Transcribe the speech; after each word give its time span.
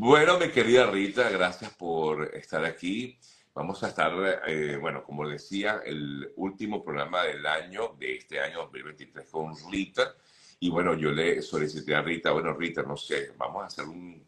Bueno, 0.00 0.38
mi 0.38 0.48
querida 0.50 0.88
Rita, 0.88 1.28
gracias 1.28 1.72
por 1.74 2.32
estar 2.32 2.64
aquí. 2.64 3.18
Vamos 3.52 3.82
a 3.82 3.88
estar, 3.88 4.12
eh, 4.46 4.76
bueno, 4.80 5.02
como 5.02 5.28
decía, 5.28 5.82
el 5.84 6.32
último 6.36 6.84
programa 6.84 7.24
del 7.24 7.44
año, 7.44 7.96
de 7.98 8.14
este 8.14 8.38
año 8.38 8.58
2023 8.58 9.28
con 9.28 9.56
Rita. 9.72 10.14
Y 10.60 10.70
bueno, 10.70 10.94
yo 10.94 11.10
le 11.10 11.42
solicité 11.42 11.96
a 11.96 12.02
Rita, 12.02 12.30
bueno, 12.30 12.54
Rita, 12.54 12.84
no 12.84 12.96
sé, 12.96 13.32
vamos 13.36 13.64
a 13.64 13.66
hacer 13.66 13.86
un, 13.86 14.24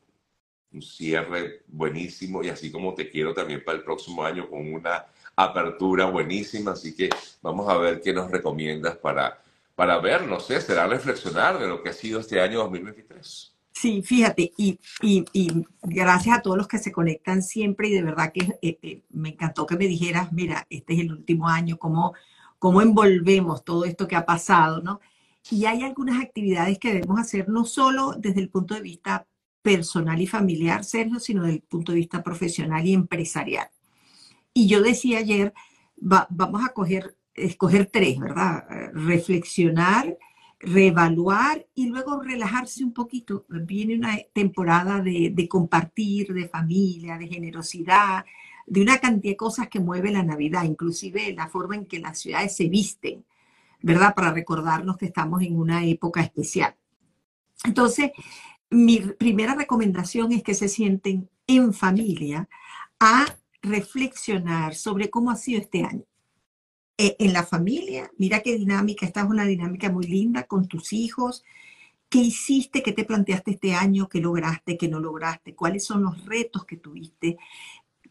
un 0.72 0.82
cierre 0.82 1.62
buenísimo 1.68 2.42
y 2.42 2.48
así 2.48 2.72
como 2.72 2.92
te 2.92 3.08
quiero 3.08 3.32
también 3.32 3.62
para 3.62 3.78
el 3.78 3.84
próximo 3.84 4.24
año 4.24 4.50
con 4.50 4.74
una 4.74 5.06
apertura 5.36 6.06
buenísima. 6.06 6.72
Así 6.72 6.96
que 6.96 7.10
vamos 7.42 7.68
a 7.68 7.78
ver 7.78 8.00
qué 8.00 8.12
nos 8.12 8.28
recomiendas 8.28 8.96
para, 8.96 9.40
para 9.76 10.00
ver, 10.00 10.26
no 10.26 10.40
sé, 10.40 10.60
será 10.60 10.88
reflexionar 10.88 11.60
de 11.60 11.68
lo 11.68 11.80
que 11.80 11.90
ha 11.90 11.92
sido 11.92 12.18
este 12.18 12.40
año 12.40 12.58
2023. 12.58 13.59
Sí, 13.80 14.02
fíjate, 14.02 14.52
y, 14.58 14.78
y, 15.00 15.24
y, 15.32 15.66
gracias 15.80 16.36
a 16.36 16.42
todos 16.42 16.58
los 16.58 16.68
que 16.68 16.76
se 16.76 16.92
conectan 16.92 17.42
siempre 17.42 17.88
y 17.88 17.92
de 17.92 18.02
verdad 18.02 18.30
que 18.30 18.40
eh, 18.60 18.78
eh, 18.82 19.04
me 19.08 19.30
encantó 19.30 19.64
que 19.64 19.78
me 19.78 19.86
dijeras, 19.86 20.34
mira, 20.34 20.66
este 20.68 20.92
es 20.92 21.00
el 21.00 21.12
último 21.12 21.48
año, 21.48 21.78
cómo, 21.78 22.12
cómo 22.58 22.82
envolvemos 22.82 23.64
todo 23.64 23.86
esto 23.86 24.06
que 24.06 24.16
ha 24.16 24.26
pasado, 24.26 24.82
¿no? 24.82 25.00
Y 25.50 25.64
hay 25.64 25.82
algunas 25.82 26.22
actividades 26.22 26.78
que 26.78 26.92
debemos 26.92 27.18
hacer 27.18 27.48
no 27.48 27.64
solo 27.64 28.12
desde 28.18 28.42
el 28.42 28.50
punto 28.50 28.74
de 28.74 28.82
vista 28.82 29.26
personal 29.62 30.20
y 30.20 30.26
familiar, 30.26 30.84
Sergio, 30.84 31.18
sino 31.18 31.44
desde 31.44 31.56
el 31.56 31.62
punto 31.62 31.92
de 31.92 31.98
vista 32.00 32.22
profesional 32.22 32.86
y 32.86 32.92
empresarial. 32.92 33.70
Y 34.52 34.68
yo 34.68 34.82
decía 34.82 35.20
ayer, 35.20 35.54
vamos 35.96 36.62
a 36.66 36.74
coger, 36.74 37.16
escoger 37.32 37.86
tres, 37.90 38.18
¿verdad? 38.18 38.62
Reflexionar, 38.92 40.18
reevaluar 40.60 41.66
y 41.74 41.86
luego 41.86 42.20
relajarse 42.20 42.84
un 42.84 42.92
poquito. 42.92 43.46
Viene 43.48 43.96
una 43.96 44.18
temporada 44.32 45.00
de, 45.00 45.48
compartir, 45.48 46.32
de 46.32 46.48
familia, 46.48 47.18
de 47.18 47.26
generosidad, 47.26 48.24
de 48.66 48.82
una 48.82 48.98
cantidad 48.98 49.32
de 49.32 49.36
cosas 49.36 49.68
que 49.68 49.80
mueve 49.80 50.12
la 50.12 50.22
Navidad, 50.22 50.64
inclusive 50.64 51.34
la 51.34 51.48
forma 51.48 51.76
en 51.76 51.86
que 51.86 51.98
las 51.98 52.18
ciudades 52.18 52.54
se 52.54 52.68
visten, 52.68 53.24
¿verdad? 53.80 54.14
Para 54.14 54.32
recordarnos 54.32 54.98
que 54.98 55.06
estamos 55.06 55.42
en 55.42 55.58
una 55.58 55.84
época 55.84 56.20
especial. 56.20 56.76
Entonces, 57.64 58.12
mi 58.68 59.00
primera 59.00 59.54
recomendación 59.54 60.32
es 60.32 60.42
que 60.42 60.54
se 60.54 60.68
sienten 60.68 61.28
en 61.46 61.72
familia 61.72 62.48
a 63.00 63.26
reflexionar 63.62 64.74
sobre 64.74 65.10
cómo 65.10 65.30
ha 65.30 65.36
sido 65.36 65.60
este 65.60 65.84
año. 65.84 66.04
E, 67.02 67.16
en 67.18 67.32
la 67.32 67.44
familia, 67.44 68.12
mira 68.18 68.40
qué 68.40 68.58
dinámica, 68.58 69.06
esta 69.06 69.22
es 69.22 69.26
una 69.26 69.46
dinámica 69.46 69.90
muy 69.90 70.06
linda 70.06 70.42
con 70.42 70.68
tus 70.68 70.92
hijos. 70.92 71.44
¿Qué 72.10 72.18
hiciste, 72.18 72.82
qué 72.82 72.92
te 72.92 73.04
planteaste 73.04 73.52
este 73.52 73.72
año, 73.72 74.06
qué 74.06 74.20
lograste, 74.20 74.76
qué 74.76 74.86
no 74.86 75.00
lograste? 75.00 75.54
¿Cuáles 75.54 75.82
son 75.82 76.02
los 76.02 76.26
retos 76.26 76.66
que 76.66 76.76
tuviste? 76.76 77.38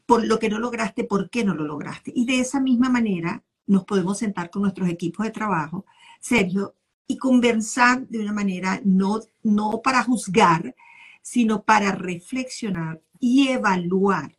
Por 0.08 0.26
lo 0.26 0.40
que 0.40 0.50
no 0.50 0.58
lograste, 0.58 1.04
¿por 1.04 1.30
qué 1.30 1.44
no 1.44 1.54
lo 1.54 1.66
lograste? 1.66 2.12
Y 2.16 2.26
de 2.26 2.40
esa 2.40 2.60
misma 2.60 2.90
manera 2.90 3.44
nos 3.68 3.86
podemos 3.86 4.18
sentar 4.18 4.50
con 4.50 4.64
nuestros 4.64 4.90
equipos 4.90 5.24
de 5.24 5.32
trabajo, 5.32 5.86
Sergio, 6.20 6.74
y 7.06 7.20
conversar 7.20 8.08
de 8.08 8.18
una 8.18 8.34
manera 8.34 8.82
no, 8.84 9.20
no 9.44 9.82
para 9.84 10.02
juzgar, 10.02 10.76
sino 11.22 11.62
para 11.62 11.92
reflexionar 11.92 13.04
y 13.20 13.50
evaluar 13.50 14.36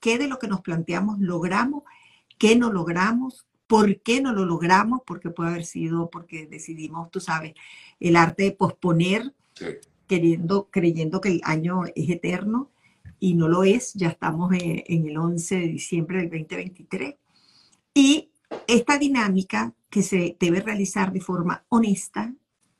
qué 0.00 0.18
de 0.18 0.28
lo 0.28 0.38
que 0.38 0.48
nos 0.48 0.60
planteamos 0.60 1.18
logramos, 1.18 1.84
qué 2.36 2.56
no 2.56 2.70
logramos, 2.70 3.45
por 3.66 4.00
qué 4.00 4.20
no 4.20 4.32
lo 4.32 4.44
logramos, 4.44 5.00
porque 5.06 5.30
puede 5.30 5.50
haber 5.50 5.64
sido 5.64 6.10
porque 6.10 6.46
decidimos, 6.46 7.10
tú 7.10 7.20
sabes, 7.20 7.54
el 8.00 8.16
arte 8.16 8.44
de 8.44 8.52
posponer, 8.52 9.34
queriendo, 10.06 10.68
creyendo 10.70 11.20
que 11.20 11.30
el 11.30 11.40
año 11.44 11.82
es 11.94 12.10
eterno 12.10 12.70
y 13.18 13.34
no 13.34 13.48
lo 13.48 13.64
es, 13.64 13.94
ya 13.94 14.08
estamos 14.08 14.52
en 14.54 15.08
el 15.08 15.16
11 15.16 15.56
de 15.56 15.68
diciembre 15.68 16.18
del 16.18 16.30
2023. 16.30 17.14
Y 17.94 18.30
esta 18.66 18.98
dinámica 18.98 19.74
que 19.90 20.02
se 20.02 20.36
debe 20.38 20.60
realizar 20.60 21.12
de 21.12 21.20
forma 21.20 21.64
honesta, 21.68 22.32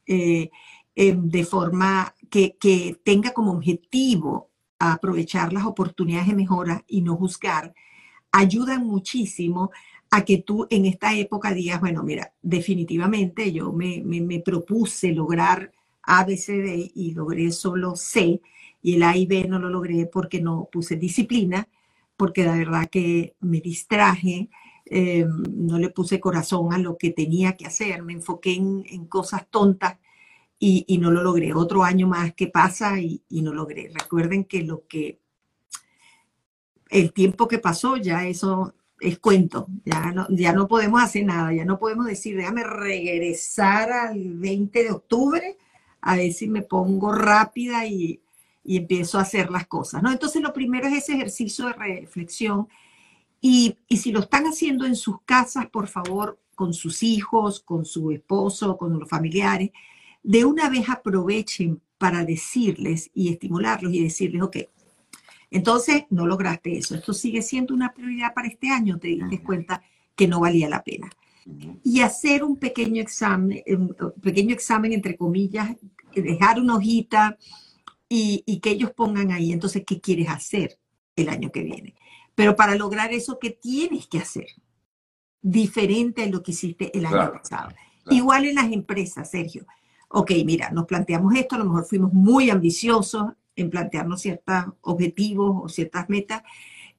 eh, 0.07 0.51
em, 0.95 1.29
de 1.29 1.45
forma 1.45 2.15
que, 2.31 2.57
que, 2.59 3.01
tenga 3.05 3.33
como 3.33 3.53
objetivo 3.53 4.51
aprovechar 4.79 5.53
las 5.53 5.65
oportunidades 5.65 6.29
de 6.29 6.35
mejora 6.35 6.85
y 6.87 7.01
no 7.01 7.17
juzgar, 7.17 7.75
ayudan 8.33 8.87
muchísimo 8.87 9.71
a 10.11 10.25
que 10.25 10.39
tú 10.39 10.67
en 10.71 10.87
esta 10.87 11.15
época 11.15 11.53
digas, 11.53 11.81
bueno, 11.81 12.03
mira, 12.03 12.33
definitivamente 12.43 13.53
yo 13.53 13.73
me, 13.73 14.03
me, 14.05 14.21
me 14.21 14.41
propuse 14.41 15.13
lograr 15.13 15.73
A, 16.03 16.25
B, 16.25 16.37
C, 16.37 16.59
D 16.59 16.91
y 16.95 17.13
logré 17.13 17.51
solo 17.51 17.97
C 17.97 18.41
y 18.83 18.95
el 18.95 19.03
A 19.03 19.17
y 19.17 19.27
B 19.27 19.47
no 19.49 19.59
lo 19.59 19.69
logré 19.69 20.07
porque 20.07 20.41
no 20.41 20.69
puse 20.71 20.97
disciplina, 20.97 21.69
porque 22.17 22.45
la 22.45 22.57
verdad 22.57 22.89
que 22.89 23.35
me 23.41 23.61
distraje, 23.61 24.49
eh, 24.85 25.27
no 25.51 25.79
le 25.79 25.91
puse 25.91 26.21
corazón 26.21 26.73
a 26.73 26.79
lo 26.79 26.97
que 26.97 27.11
tenía 27.11 27.57
que 27.57 27.67
hacer, 27.67 28.03
me 28.03 28.13
enfoqué 28.13 28.55
en, 28.55 28.85
en 28.89 29.07
cosas 29.07 29.49
tontas 29.51 29.99
y, 30.59 30.85
y, 30.87 30.99
no 30.99 31.11
lo 31.11 31.23
logré. 31.23 31.53
Otro 31.53 31.83
año 31.83 32.07
más 32.07 32.35
que 32.35 32.47
pasa 32.47 33.01
y, 33.01 33.23
y, 33.29 33.43
no 33.43 33.53
logré. 33.53 33.91
Recuerden 33.93 34.45
que 34.45 34.63
lo 34.63 34.87
que 34.87 35.19
el 36.89 37.13
tiempo 37.13 37.49
que 37.49 37.59
pasó 37.59 37.97
ya 37.97 38.27
eso 38.29 38.73
es 39.01 39.19
cuento, 39.19 39.69
ya 39.85 40.13
no, 40.13 40.27
ya 40.31 40.53
no 40.53 40.69
podemos 40.69 41.03
hacer 41.03 41.25
nada, 41.25 41.53
ya 41.53 41.65
no 41.65 41.79
podemos 41.79 42.07
decir, 42.07 42.37
déjame 42.37 42.65
regresar 42.65 43.93
al 43.93 44.35
20 44.35 44.85
de 44.85 44.91
octubre 44.91 45.59
a 46.01 46.17
ver 46.17 46.33
si 46.33 46.49
me 46.49 46.63
pongo 46.63 47.13
rápida 47.13 47.87
y, 47.87 48.21
y 48.65 48.77
empiezo 48.77 49.19
a 49.19 49.23
hacer 49.23 49.51
las 49.51 49.67
cosas, 49.67 50.03
¿no? 50.03 50.11
Entonces 50.11 50.43
lo 50.43 50.53
primero 50.53 50.89
es 50.89 50.95
ese 50.95 51.15
ejercicio 51.15 51.67
de 51.67 51.73
reflexión 51.73 52.69
y, 53.41 53.77
y, 53.89 53.99
si 53.99 54.13
lo 54.13 54.21
están 54.21 54.45
haciendo 54.45 54.87
en 54.87 54.97
sus 54.97 55.21
casas, 55.23 55.67
por 55.67 55.89
favor, 55.89 56.39
con 56.55 56.73
sus 56.73 57.03
hijos, 57.03 57.61
con 57.61 57.85
su 57.85 58.11
esposo, 58.11 58.77
con 58.77 58.99
los 58.99 59.09
familiares, 59.09 59.71
de 60.23 60.45
una 60.45 60.71
vez 60.71 60.89
aprovechen 60.89 61.81
para 61.99 62.25
decirles 62.25 63.11
y 63.15 63.29
estimularlos 63.29 63.93
y 63.93 64.03
decirles, 64.03 64.43
ok, 64.43 64.57
entonces 65.51 66.05
no 66.11 66.27
lograste 66.27 66.77
eso, 66.77 66.95
esto 66.95 67.13
sigue 67.13 67.43
siendo 67.43 67.75
una 67.75 67.93
prioridad 67.93 68.35
para 68.35 68.49
este 68.49 68.69
año, 68.69 68.99
te 68.99 69.09
diste 69.09 69.43
cuenta 69.43 69.83
que 70.15 70.27
no 70.27 70.41
valía 70.41 70.69
la 70.69 70.83
pena. 70.83 71.11
Y 71.85 72.01
hacer 72.01 72.43
un 72.43 72.57
pequeño 72.57 73.01
examen, 73.01 73.63
un 73.69 73.95
pequeño 74.21 74.53
examen 74.53 74.93
entre 74.93 75.17
comillas, 75.17 75.77
dejar 76.15 76.59
una 76.59 76.77
hojita 76.77 77.39
y, 78.09 78.43
y 78.47 78.59
que 78.59 78.71
ellos 78.71 78.91
pongan 78.93 79.31
ahí, 79.31 79.53
entonces, 79.53 79.85
¿qué 79.87 80.01
quieres 80.01 80.29
hacer 80.29 80.79
el 81.15 81.29
año 81.29 81.53
que 81.53 81.63
viene? 81.63 81.95
Pero 82.35 82.57
para 82.57 82.75
lograr 82.75 83.13
eso, 83.13 83.39
¿qué 83.39 83.51
tienes 83.51 84.07
que 84.09 84.19
hacer? 84.19 84.47
Diferente 85.41 86.25
a 86.25 86.27
lo 86.27 86.43
que 86.43 86.51
hiciste 86.51 86.97
el 86.97 87.07
año 87.07 87.17
claro, 87.17 87.33
pasado. 87.35 87.69
Claro. 87.69 88.17
Igual 88.17 88.45
en 88.47 88.55
las 88.57 88.73
empresas, 88.73 89.31
Sergio. 89.31 89.67
Ok, 90.09 90.33
mira, 90.45 90.71
nos 90.71 90.87
planteamos 90.87 91.35
esto, 91.35 91.55
a 91.55 91.59
lo 91.59 91.65
mejor 91.65 91.85
fuimos 91.85 92.13
muy 92.13 92.51
ambiciosos 92.51 93.33
en 93.57 93.71
plantearnos 93.71 94.21
ciertos 94.21 94.67
objetivos 94.83 95.65
o 95.65 95.69
ciertas 95.69 96.09
metas. 96.09 96.43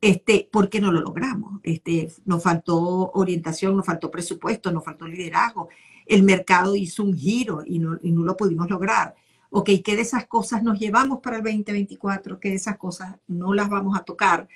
Este, 0.01 0.47
¿Por 0.51 0.69
qué 0.69 0.81
no 0.81 0.91
lo 0.91 1.01
logramos? 1.01 1.59
Este, 1.63 2.11
nos 2.25 2.43
faltó 2.43 3.11
orientación, 3.13 3.75
nos 3.75 3.85
faltó 3.85 4.11
presupuesto, 4.11 4.71
nos 4.71 4.83
faltó 4.83 5.07
liderazgo. 5.07 5.69
El 6.05 6.23
mercado 6.23 6.75
hizo 6.75 7.03
un 7.03 7.15
giro 7.15 7.63
y 7.65 7.79
no, 7.79 7.97
y 8.01 8.11
no 8.11 8.23
lo 8.23 8.35
pudimos 8.35 8.69
lograr. 8.69 9.15
Ok, 9.49 9.69
¿qué 9.83 9.95
de 9.95 10.01
esas 10.01 10.27
cosas 10.27 10.61
nos 10.61 10.77
llevamos 10.79 11.19
para 11.19 11.37
el 11.37 11.43
2024? 11.43 12.39
¿Qué 12.39 12.49
de 12.49 12.55
esas 12.55 12.77
cosas 12.77 13.15
no 13.27 13.53
las 13.53 13.69
vamos 13.69 13.97
a 13.97 14.03
tocar? 14.03 14.47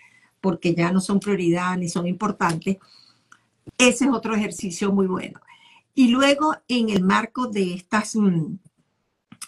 porque 0.41 0.73
ya 0.73 0.91
no 0.91 0.99
son 0.99 1.19
prioridad 1.19 1.77
ni 1.77 1.87
son 1.87 2.07
importantes. 2.07 2.77
Ese 3.77 4.05
es 4.05 4.11
otro 4.11 4.35
ejercicio 4.35 4.91
muy 4.91 5.07
bueno. 5.07 5.39
Y 5.93 6.09
luego, 6.09 6.55
en 6.67 6.89
el 6.89 7.03
marco 7.03 7.47
de 7.47 7.75
estas, 7.75 8.15
mm, 8.15 8.55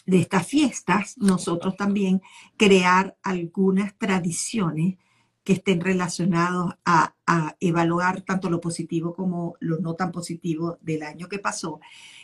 de 0.06 0.20
estas 0.20 0.48
fiestas, 0.48 1.18
nosotros 1.18 1.76
también 1.78 2.22
crear 2.58 3.18
algunas 3.24 3.98
tradiciones 3.98 4.98
que 5.44 5.54
estén 5.54 5.82
relacionadas 5.82 6.76
a, 6.86 7.16
a, 7.28 7.56
evaluar 7.60 8.22
tanto 8.22 8.50
lo 8.50 8.62
positivo 8.62 9.14
como 9.14 9.56
lo 9.60 9.80
no 9.80 9.94
tan 9.96 10.12
positivo 10.12 10.78
del 10.82 11.04
año 11.04 11.28
que 11.28 11.40
pasó 11.40 11.80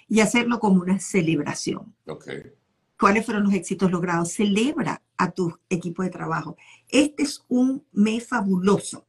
y 0.08 0.22
hacerlo 0.22 0.60
como 0.60 0.82
una 0.82 1.00
celebración. 1.00 1.94
Okay. 2.06 2.54
¿Cuáles 2.98 3.26
fueron 3.26 3.44
los 3.44 3.54
éxitos 3.54 3.92
logrados? 3.92 4.34
Celebra 4.34 5.02
a 5.18 5.32
tu 5.32 5.58
equipo 5.70 6.04
de 6.04 6.10
trabajo. 6.10 6.58
Este 6.90 7.24
es 7.24 7.46
un 7.48 7.86
mes 7.92 8.28
fabuloso 8.28 9.06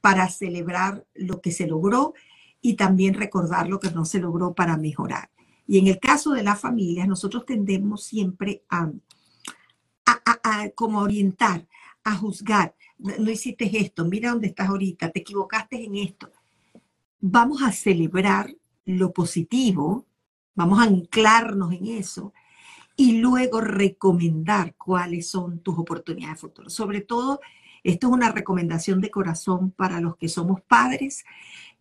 para 0.00 0.28
celebrar 0.28 1.06
lo 1.14 1.40
que 1.40 1.52
se 1.52 1.66
logró 1.66 2.14
y 2.60 2.74
también 2.74 3.14
recordar 3.14 3.68
lo 3.68 3.80
que 3.80 3.90
no 3.90 4.04
se 4.04 4.18
logró 4.20 4.54
para 4.54 4.76
mejorar. 4.76 5.30
Y 5.66 5.78
en 5.78 5.86
el 5.86 5.98
caso 5.98 6.32
de 6.32 6.42
las 6.42 6.60
familias, 6.60 7.08
nosotros 7.08 7.46
tendemos 7.46 8.04
siempre 8.04 8.64
a, 8.68 8.90
a, 10.06 10.22
a, 10.24 10.62
a 10.62 10.70
como 10.70 11.00
orientar, 11.00 11.66
a 12.04 12.16
juzgar. 12.16 12.74
No, 12.98 13.14
no 13.18 13.30
hiciste 13.30 13.70
esto, 13.78 14.04
mira 14.04 14.30
dónde 14.30 14.48
estás 14.48 14.68
ahorita, 14.68 15.10
te 15.10 15.20
equivocaste 15.20 15.84
en 15.84 15.96
esto. 15.96 16.30
Vamos 17.20 17.62
a 17.62 17.72
celebrar 17.72 18.54
lo 18.84 19.12
positivo, 19.12 20.06
vamos 20.54 20.80
a 20.80 20.84
anclarnos 20.84 21.72
en 21.72 21.86
eso 21.86 22.32
y 22.96 23.18
luego 23.18 23.60
recomendar 23.60 24.74
cuáles 24.76 25.28
son 25.28 25.60
tus 25.60 25.78
oportunidades 25.78 26.40
futuras. 26.40 26.72
Sobre 26.72 27.00
todo, 27.00 27.40
esto 27.82 28.06
es 28.06 28.12
una 28.12 28.30
recomendación 28.30 29.00
de 29.00 29.10
corazón 29.10 29.70
para 29.70 30.00
los 30.00 30.16
que 30.16 30.28
somos 30.28 30.60
padres, 30.60 31.24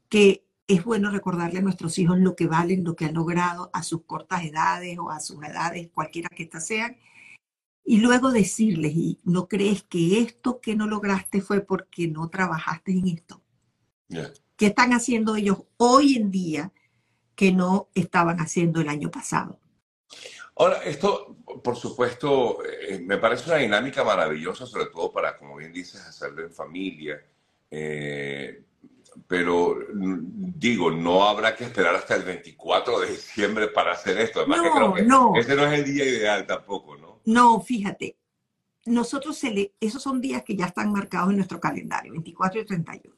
que 0.09 0.43
es 0.73 0.83
bueno 0.83 1.11
recordarle 1.11 1.59
a 1.59 1.61
nuestros 1.61 1.97
hijos 1.99 2.17
lo 2.19 2.35
que 2.35 2.47
valen, 2.47 2.83
lo 2.83 2.95
que 2.95 3.05
han 3.05 3.13
logrado 3.13 3.69
a 3.73 3.83
sus 3.83 4.03
cortas 4.05 4.43
edades 4.45 4.97
o 4.99 5.09
a 5.09 5.19
sus 5.19 5.43
edades, 5.43 5.89
cualquiera 5.93 6.29
que 6.29 6.43
éstas 6.43 6.65
sean, 6.65 6.97
y 7.83 7.97
luego 7.97 8.31
decirles, 8.31 8.93
¿y 8.95 9.19
no 9.23 9.47
crees 9.47 9.83
que 9.83 10.21
esto 10.21 10.61
que 10.61 10.75
no 10.75 10.87
lograste 10.87 11.41
fue 11.41 11.61
porque 11.61 12.07
no 12.07 12.29
trabajaste 12.29 12.91
en 12.91 13.07
esto? 13.07 13.41
¿Qué 14.55 14.67
están 14.67 14.93
haciendo 14.93 15.35
ellos 15.35 15.63
hoy 15.77 16.15
en 16.15 16.31
día 16.31 16.71
que 17.35 17.51
no 17.51 17.89
estaban 17.95 18.39
haciendo 18.39 18.79
el 18.81 18.89
año 18.89 19.09
pasado? 19.09 19.59
Ahora, 20.55 20.83
esto, 20.83 21.37
por 21.63 21.75
supuesto, 21.75 22.63
eh, 22.63 22.99
me 22.99 23.17
parece 23.17 23.49
una 23.49 23.59
dinámica 23.59 24.03
maravillosa, 24.03 24.65
sobre 24.65 24.87
todo 24.87 25.11
para, 25.11 25.37
como 25.37 25.55
bien 25.55 25.73
dices, 25.73 26.01
hacerlo 26.01 26.43
en 26.43 26.53
familia. 26.53 27.25
Eh, 27.69 28.63
pero 29.27 29.77
mm, 29.93 30.53
digo, 30.55 30.91
no 30.91 31.27
habrá 31.27 31.55
que 31.55 31.65
esperar 31.65 31.95
hasta 31.95 32.15
el 32.15 32.23
24 32.23 32.99
de 33.01 33.11
diciembre 33.11 33.67
para 33.67 33.93
hacer 33.93 34.17
esto. 34.19 34.39
Además, 34.39 34.57
no, 34.57 34.63
que 34.63 34.71
creo 34.71 34.93
que 34.93 35.03
no. 35.03 35.33
ese 35.35 35.55
no 35.55 35.65
es 35.65 35.79
el 35.79 35.85
día 35.85 36.05
ideal 36.05 36.45
tampoco, 36.45 36.97
¿no? 36.97 37.21
No, 37.25 37.61
fíjate, 37.61 38.17
nosotros 38.85 39.37
se 39.37 39.51
le, 39.51 39.73
esos 39.79 40.01
son 40.01 40.21
días 40.21 40.43
que 40.43 40.55
ya 40.55 40.65
están 40.65 40.91
marcados 40.91 41.29
en 41.29 41.37
nuestro 41.37 41.59
calendario, 41.59 42.13
24 42.13 42.61
y 42.61 42.65
31. 42.65 43.15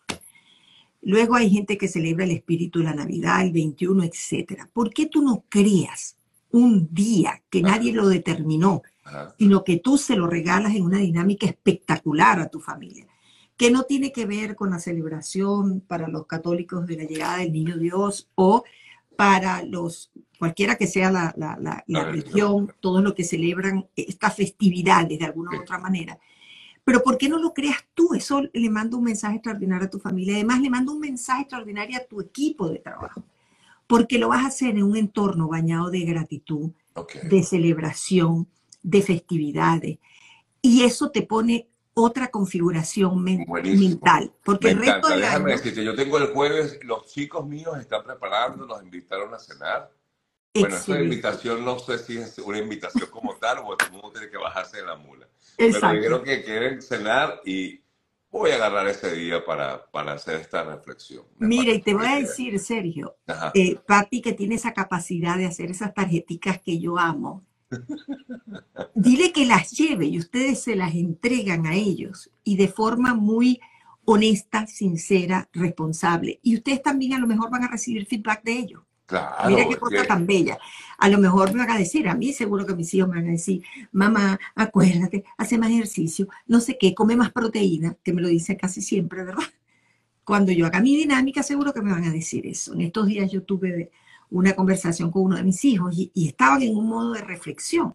Luego 1.01 1.35
hay 1.35 1.49
gente 1.49 1.77
que 1.77 1.87
celebra 1.87 2.23
el 2.23 2.31
espíritu 2.31 2.79
de 2.79 2.85
la 2.85 2.93
Navidad, 2.93 3.41
el 3.41 3.51
21, 3.51 4.03
etcétera. 4.03 4.69
¿Por 4.71 4.93
qué 4.93 5.07
tú 5.07 5.21
no 5.21 5.43
creas 5.49 6.17
un 6.49 6.93
día 6.93 7.41
que 7.49 7.61
nadie 7.61 7.91
lo 7.91 8.07
determinó, 8.07 8.83
Ajá. 9.03 9.35
sino 9.37 9.63
que 9.63 9.77
tú 9.77 9.97
se 9.97 10.15
lo 10.15 10.27
regalas 10.27 10.75
en 10.75 10.83
una 10.83 10.99
dinámica 10.99 11.45
espectacular 11.45 12.39
a 12.39 12.49
tu 12.49 12.59
familia? 12.59 13.05
Que 13.63 13.71
no 13.71 13.83
tiene 13.83 14.11
que 14.11 14.25
ver 14.25 14.57
con 14.57 14.71
la 14.71 14.79
celebración 14.79 15.79
para 15.79 16.09
los 16.09 16.27
católicos 16.27 16.85
de 16.85 16.97
la 16.97 17.03
llegada 17.05 17.37
del 17.37 17.53
niño 17.53 17.77
Dios 17.77 18.29
o 18.35 18.65
para 19.15 19.63
los, 19.63 20.11
cualquiera 20.37 20.75
que 20.75 20.85
sea 20.85 21.09
la, 21.09 21.33
la, 21.37 21.81
la, 21.87 22.03
religión, 22.03 22.73
todos 22.81 23.01
los 23.01 23.13
que 23.13 23.23
celebran 23.23 23.87
estas 23.95 24.35
festividades 24.35 25.17
de 25.17 25.23
alguna 25.23 25.51
u 25.51 25.53
Sí. 25.53 25.59
otra 25.61 25.77
manera. 25.77 26.19
Pero 26.83 27.01
¿por 27.03 27.17
qué 27.17 27.29
no 27.29 27.37
lo 27.37 27.53
creas 27.53 27.77
tú? 27.93 28.13
Eso 28.13 28.41
le 28.51 28.69
manda 28.69 28.97
un 28.97 29.05
mensaje 29.05 29.35
extraordinario 29.35 29.87
a 29.87 29.89
tu 29.89 29.99
familia. 29.99 30.33
Además, 30.33 30.59
le 30.59 30.69
manda 30.69 30.91
un 30.91 30.99
mensaje 30.99 31.43
extraordinario 31.43 31.95
a 31.95 32.03
tu 32.03 32.19
equipo 32.19 32.67
de 32.67 32.79
trabajo. 32.79 33.23
Porque 33.87 34.17
lo 34.17 34.27
vas 34.27 34.43
a 34.43 34.47
hacer 34.47 34.71
en 34.71 34.83
un 34.83 34.97
entorno 34.97 35.47
bañado 35.47 35.89
de 35.89 36.01
gratitud, 36.01 36.71
de 37.29 37.43
celebración, 37.43 38.45
de 38.81 39.01
festividades. 39.01 39.99
Y 40.61 40.83
eso 40.83 41.11
te 41.11 41.21
pone 41.21 41.69
otra 41.95 42.29
configuración 42.29 43.23
men- 43.23 43.45
Buenísimo. 43.47 43.89
mental. 43.89 44.33
Porque 44.43 44.67
Me 44.67 44.71
el 44.73 44.79
resto 44.79 45.07
del 45.09 45.21
Déjame 45.21 45.51
año, 45.51 45.57
decirte, 45.57 45.83
yo 45.83 45.95
tengo 45.95 46.17
el 46.17 46.27
jueves, 46.27 46.79
los 46.83 47.05
chicos 47.07 47.45
míos 47.45 47.77
están 47.79 48.03
preparando, 48.03 48.65
nos 48.65 48.81
invitaron 48.83 49.33
a 49.33 49.39
cenar. 49.39 49.91
Bueno, 50.55 50.75
esa 50.75 51.01
invitación 51.01 51.65
no 51.65 51.79
sé 51.79 51.97
si 51.97 52.17
es 52.17 52.37
una 52.39 52.59
invitación 52.59 53.09
como 53.09 53.35
tal 53.37 53.59
o 53.65 53.75
todo 53.75 53.87
el 53.87 53.91
mundo 53.93 54.11
tiene 54.11 54.29
que 54.29 54.37
bajarse 54.37 54.77
de 54.77 54.85
la 54.85 54.95
mula. 54.95 55.27
Pero 55.57 55.69
Exacto. 55.69 55.95
dijeron 55.95 56.23
que 56.23 56.43
quieren 56.43 56.81
cenar 56.81 57.41
y 57.43 57.81
voy 58.29 58.51
a 58.51 58.55
agarrar 58.55 58.87
ese 58.87 59.13
día 59.13 59.43
para, 59.43 59.85
para 59.91 60.13
hacer 60.13 60.35
esta 60.41 60.63
reflexión. 60.63 61.23
Me 61.37 61.47
Mira, 61.47 61.73
y 61.73 61.81
te 61.81 61.93
voy 61.95 62.05
a 62.05 62.15
decir, 62.19 62.59
Sergio, 62.59 63.15
eh, 63.55 63.77
Patti, 63.85 64.21
que 64.21 64.33
tiene 64.33 64.55
esa 64.55 64.73
capacidad 64.73 65.37
de 65.37 65.45
hacer 65.47 65.71
esas 65.71 65.93
tarjeticas 65.93 66.59
que 66.61 66.79
yo 66.79 66.97
amo, 66.99 67.43
dile 68.95 69.31
que 69.31 69.45
las 69.45 69.71
lleve 69.71 70.05
y 70.05 70.17
ustedes 70.19 70.61
se 70.61 70.75
las 70.75 70.93
entregan 70.95 71.65
a 71.65 71.75
ellos 71.75 72.29
y 72.43 72.57
de 72.57 72.67
forma 72.67 73.13
muy 73.13 73.59
honesta, 74.05 74.67
sincera, 74.67 75.47
responsable. 75.53 76.39
Y 76.43 76.55
ustedes 76.55 76.81
también 76.83 77.13
a 77.13 77.19
lo 77.19 77.27
mejor 77.27 77.49
van 77.49 77.63
a 77.63 77.67
recibir 77.69 78.05
feedback 78.05 78.43
de 78.43 78.53
ellos. 78.53 78.81
Claro, 79.05 79.49
Mira 79.49 79.67
qué 79.67 79.77
cosa 79.77 80.01
que- 80.01 80.07
tan 80.07 80.25
bella. 80.25 80.57
A 80.97 81.09
lo 81.09 81.17
mejor 81.19 81.53
me 81.53 81.59
van 81.59 81.71
a 81.71 81.77
decir, 81.77 82.07
a 82.07 82.15
mí 82.15 82.31
seguro 82.33 82.65
que 82.65 82.75
mis 82.75 82.93
hijos 82.93 83.09
me 83.09 83.15
van 83.17 83.27
a 83.27 83.31
decir, 83.31 83.61
mamá, 83.91 84.39
acuérdate, 84.55 85.23
hace 85.37 85.57
más 85.57 85.69
ejercicio, 85.71 86.27
no 86.47 86.59
sé 86.61 86.77
qué, 86.77 86.93
come 86.95 87.15
más 87.15 87.31
proteína, 87.31 87.95
que 88.03 88.13
me 88.13 88.21
lo 88.21 88.27
dicen 88.29 88.55
casi 88.55 88.81
siempre, 88.81 89.23
¿verdad? 89.23 89.43
Cuando 90.23 90.53
yo 90.53 90.65
haga 90.65 90.79
mi 90.79 90.95
dinámica, 90.95 91.43
seguro 91.43 91.73
que 91.73 91.81
me 91.81 91.91
van 91.91 92.05
a 92.05 92.11
decir 92.11 92.47
eso. 92.47 92.73
En 92.73 92.81
estos 92.81 93.07
días 93.07 93.29
yo 93.29 93.43
tuve 93.43 93.91
una 94.33 94.55
conversación 94.55 95.11
con 95.11 95.23
uno 95.23 95.35
de 95.37 95.43
mis 95.43 95.63
hijos 95.63 95.95
y, 95.97 96.11
y 96.13 96.27
estaban 96.27 96.61
en 96.63 96.75
un 96.75 96.87
modo 96.87 97.13
de 97.13 97.21
reflexión. 97.21 97.93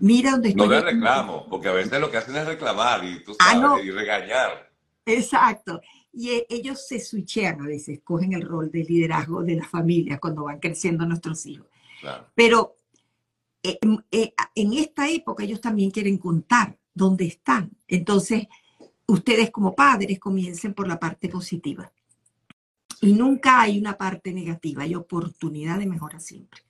Mira 0.00 0.32
dónde 0.32 0.54
No 0.54 0.64
estoy. 0.64 0.76
de 0.76 0.82
reclamo, 0.82 1.46
porque 1.48 1.68
a 1.68 1.72
veces 1.72 1.98
lo 2.00 2.10
que 2.10 2.18
hacen 2.18 2.36
es 2.36 2.46
reclamar 2.46 3.04
y 3.04 3.22
tú 3.24 3.32
Ah, 3.38 3.52
sabes, 3.52 3.62
no. 3.62 3.78
y 3.82 3.90
regañar. 3.90 4.70
Exacto. 5.06 5.80
Y 6.12 6.30
eh, 6.30 6.46
ellos 6.48 6.86
se 6.86 7.00
switchean 7.00 7.60
a 7.60 7.66
veces, 7.66 8.00
cogen 8.04 8.32
el 8.34 8.42
rol 8.42 8.70
de 8.70 8.84
liderazgo 8.84 9.42
de 9.42 9.56
la 9.56 9.64
familia 9.68 10.18
cuando 10.18 10.44
van 10.44 10.58
creciendo 10.60 11.06
nuestros 11.06 11.44
hijos. 11.46 11.66
Claro. 12.00 12.26
Pero 12.34 12.76
eh, 13.62 13.78
eh, 14.10 14.34
en 14.54 14.72
esta 14.74 15.08
época 15.08 15.42
ellos 15.44 15.60
también 15.60 15.90
quieren 15.90 16.18
contar 16.18 16.76
dónde 16.92 17.24
están. 17.24 17.70
Entonces, 17.88 18.46
ustedes 19.06 19.50
como 19.50 19.74
padres 19.74 20.18
comiencen 20.18 20.74
por 20.74 20.86
la 20.86 20.98
parte 21.00 21.28
positiva. 21.28 21.90
Y 23.04 23.12
nunca 23.12 23.60
hay 23.60 23.78
una 23.78 23.98
parte 23.98 24.32
negativa, 24.32 24.82
hay 24.82 24.94
oportunidad 24.94 25.78
de 25.78 25.84
mejora 25.84 26.20
siempre. 26.20 26.62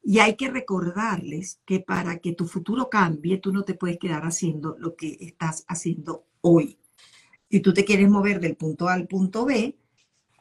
Y 0.00 0.20
hay 0.20 0.36
que 0.36 0.48
recordarles 0.48 1.60
que 1.66 1.80
para 1.80 2.18
que 2.18 2.34
tu 2.34 2.46
futuro 2.46 2.88
cambie, 2.88 3.38
tú 3.38 3.52
no 3.52 3.64
te 3.64 3.74
puedes 3.74 3.98
quedar 3.98 4.22
haciendo 4.24 4.76
lo 4.78 4.94
que 4.94 5.16
estás 5.18 5.64
haciendo 5.66 6.24
hoy. 6.40 6.78
Si 7.50 7.58
tú 7.58 7.74
te 7.74 7.84
quieres 7.84 8.08
mover 8.08 8.38
del 8.38 8.54
punto 8.54 8.88
A 8.88 8.94
al 8.94 9.08
punto 9.08 9.44
B, 9.44 9.76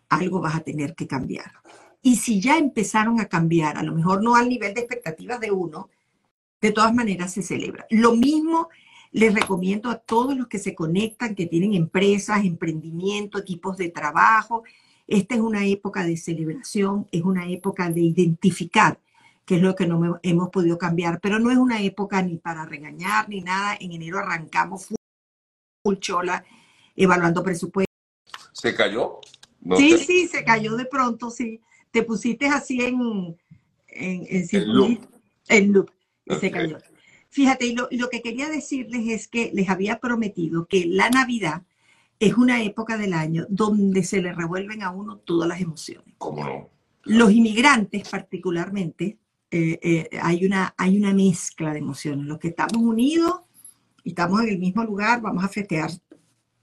algo 0.09 0.41
vas 0.41 0.57
a 0.57 0.59
tener 0.59 0.93
que 0.93 1.07
cambiar. 1.07 1.53
Y 2.03 2.17
si 2.17 2.39
ya 2.39 2.59
empezaron 2.59 3.19
a 3.19 3.25
cambiar, 3.25 3.79
a 3.79 3.83
lo 3.83 3.95
mejor 3.95 4.21
no 4.21 4.35
al 4.35 4.47
nivel 4.47 4.75
de 4.75 4.81
expectativas 4.81 5.39
de 5.39 5.49
uno, 5.49 5.89
de 6.61 6.71
todas 6.71 6.93
maneras 6.93 7.33
se 7.33 7.41
celebra. 7.41 7.87
Lo 7.89 8.15
mismo 8.15 8.69
les 9.11 9.33
recomiendo 9.33 9.89
a 9.89 9.97
todos 9.97 10.37
los 10.37 10.47
que 10.47 10.59
se 10.59 10.75
conectan, 10.75 11.33
que 11.33 11.47
tienen 11.47 11.73
empresas, 11.73 12.45
emprendimiento, 12.45 13.39
equipos 13.39 13.75
de 13.77 13.89
trabajo. 13.89 14.63
Esta 15.07 15.35
es 15.35 15.41
una 15.41 15.65
época 15.65 16.03
de 16.03 16.17
celebración, 16.17 17.07
es 17.11 17.21
una 17.21 17.47
época 17.47 17.89
de 17.89 18.01
identificar 18.01 18.99
qué 19.45 19.57
es 19.57 19.61
lo 19.61 19.75
que 19.75 19.85
no 19.85 20.19
hemos 20.23 20.49
podido 20.49 20.77
cambiar, 20.77 21.19
pero 21.21 21.37
no 21.39 21.51
es 21.51 21.57
una 21.57 21.81
época 21.81 22.21
ni 22.23 22.37
para 22.37 22.65
regañar 22.65 23.29
ni 23.29 23.41
nada. 23.41 23.77
En 23.79 23.91
enero 23.91 24.17
arrancamos 24.19 24.87
full, 25.83 25.95
chola, 25.99 26.43
evaluando 26.95 27.43
presupuestos. 27.43 27.93
¿Se 28.53 28.73
cayó? 28.73 29.19
No 29.61 29.77
Sí, 29.77 29.91
sé. 29.91 29.97
sí, 29.99 30.27
se 30.27 30.43
cayó 30.43 30.75
de 30.75 30.85
pronto, 30.85 31.29
sí. 31.29 31.61
Te 31.91 32.01
pusiste 32.03 32.47
así 32.47 32.81
en, 32.81 33.37
en, 33.87 34.25
en 34.27 34.47
circulito, 34.47 35.07
en 35.47 35.71
loop, 35.71 35.91
y 36.25 36.35
se 36.35 36.47
Ok. 36.47 36.53
cayó. 36.53 36.77
Fíjate, 37.29 37.67
y 37.67 37.75
lo, 37.75 37.87
y 37.91 37.97
lo 37.97 38.09
que 38.09 38.21
quería 38.21 38.49
decirles 38.49 39.07
es 39.09 39.27
que 39.27 39.51
les 39.53 39.69
había 39.69 39.99
prometido 39.99 40.65
que 40.65 40.85
la 40.85 41.09
Navidad 41.09 41.63
es 42.19 42.35
una 42.35 42.61
época 42.63 42.97
del 42.97 43.13
año 43.13 43.45
donde 43.49 44.03
se 44.03 44.21
le 44.21 44.33
revuelven 44.33 44.83
a 44.83 44.91
uno 44.91 45.17
todas 45.17 45.47
las 45.47 45.61
emociones. 45.61 46.15
¿Cómo 46.17 46.43
no? 46.43 46.69
Los 47.03 47.31
inmigrantes 47.31 48.07
particularmente, 48.09 49.19
eh, 49.51 49.79
eh, 49.81 50.09
hay, 50.21 50.45
una, 50.45 50.73
hay 50.77 50.97
una 50.97 51.13
mezcla 51.13 51.71
de 51.71 51.79
emociones. 51.79 52.25
Los 52.25 52.39
que 52.39 52.49
estamos 52.49 52.77
unidos 52.77 53.41
y 54.03 54.09
estamos 54.09 54.41
en 54.41 54.49
el 54.49 54.59
mismo 54.59 54.83
lugar, 54.83 55.21
vamos 55.21 55.43
a 55.43 55.49
festejar 55.49 55.91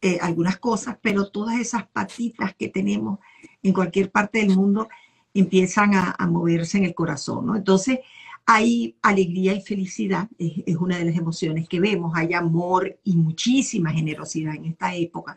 eh, 0.00 0.18
algunas 0.20 0.58
cosas, 0.58 0.96
pero 1.00 1.30
todas 1.30 1.60
esas 1.60 1.86
patitas 1.86 2.54
que 2.56 2.68
tenemos 2.68 3.20
en 3.62 3.72
cualquier 3.72 4.10
parte 4.10 4.38
del 4.38 4.56
mundo 4.56 4.88
empiezan 5.32 5.94
a, 5.94 6.14
a 6.18 6.26
moverse 6.26 6.78
en 6.78 6.84
el 6.84 6.94
corazón, 6.94 7.46
¿no? 7.46 7.56
Entonces, 7.56 8.00
hay 8.46 8.96
alegría 9.02 9.54
y 9.54 9.60
felicidad, 9.60 10.28
es, 10.38 10.52
es 10.66 10.76
una 10.76 10.98
de 10.98 11.06
las 11.06 11.16
emociones 11.16 11.68
que 11.68 11.80
vemos, 11.80 12.12
hay 12.14 12.34
amor 12.34 12.98
y 13.04 13.16
muchísima 13.16 13.92
generosidad 13.92 14.54
en 14.54 14.66
esta 14.66 14.94
época, 14.94 15.36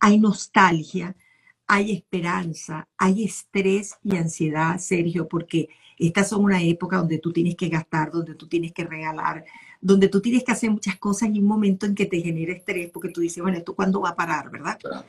hay 0.00 0.18
nostalgia, 0.18 1.14
hay 1.66 1.92
esperanza, 1.92 2.88
hay 2.96 3.24
estrés 3.24 3.96
y 4.02 4.16
ansiedad, 4.16 4.78
Sergio, 4.78 5.28
porque 5.28 5.68
estas 5.98 6.30
son 6.30 6.44
una 6.44 6.62
época 6.62 6.96
donde 6.96 7.18
tú 7.18 7.32
tienes 7.32 7.56
que 7.56 7.68
gastar, 7.68 8.10
donde 8.10 8.34
tú 8.34 8.48
tienes 8.48 8.72
que 8.72 8.84
regalar, 8.84 9.44
donde 9.80 10.08
tú 10.08 10.20
tienes 10.20 10.44
que 10.44 10.52
hacer 10.52 10.70
muchas 10.70 10.96
cosas 10.96 11.28
y 11.32 11.38
un 11.40 11.46
momento 11.46 11.84
en 11.84 11.94
que 11.94 12.06
te 12.06 12.20
genera 12.20 12.52
estrés 12.52 12.90
porque 12.90 13.10
tú 13.10 13.20
dices, 13.20 13.42
bueno, 13.42 13.58
¿esto 13.58 13.74
cuándo 13.74 14.00
va 14.00 14.10
a 14.10 14.16
parar, 14.16 14.50
verdad? 14.50 14.78
Claro. 14.80 15.06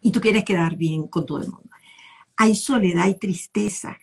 Y 0.00 0.10
tú 0.10 0.20
quieres 0.20 0.44
quedar 0.44 0.76
bien 0.76 1.06
con 1.06 1.24
todo 1.24 1.38
el 1.38 1.48
mundo. 1.48 1.70
Hay 2.36 2.54
soledad 2.54 3.08
y 3.08 3.14
tristeza. 3.14 3.96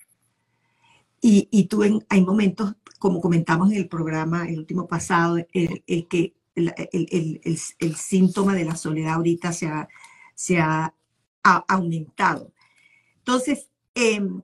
Y, 1.25 1.47
y 1.51 1.67
tú 1.67 1.83
en, 1.83 2.05
hay 2.09 2.21
momentos, 2.21 2.75
como 2.99 3.21
comentamos 3.21 3.71
en 3.71 3.77
el 3.77 3.87
programa, 3.87 4.45
el 4.45 4.59
último 4.59 4.87
pasado, 4.87 5.37
el, 5.53 5.81
el 5.87 6.07
que 6.09 6.33
el, 6.53 6.73
el- 6.91 7.41
el- 7.79 7.95
síntoma 7.95 8.53
de 8.53 8.65
la 8.65 8.75
soledad 8.75 9.13
ahorita 9.13 9.53
se 9.53 9.67
ha, 9.67 9.87
se 10.35 10.59
ha, 10.59 10.93
ha 11.43 11.65
aumentado. 11.69 12.51
Entonces, 13.19 13.69
em, 13.95 14.41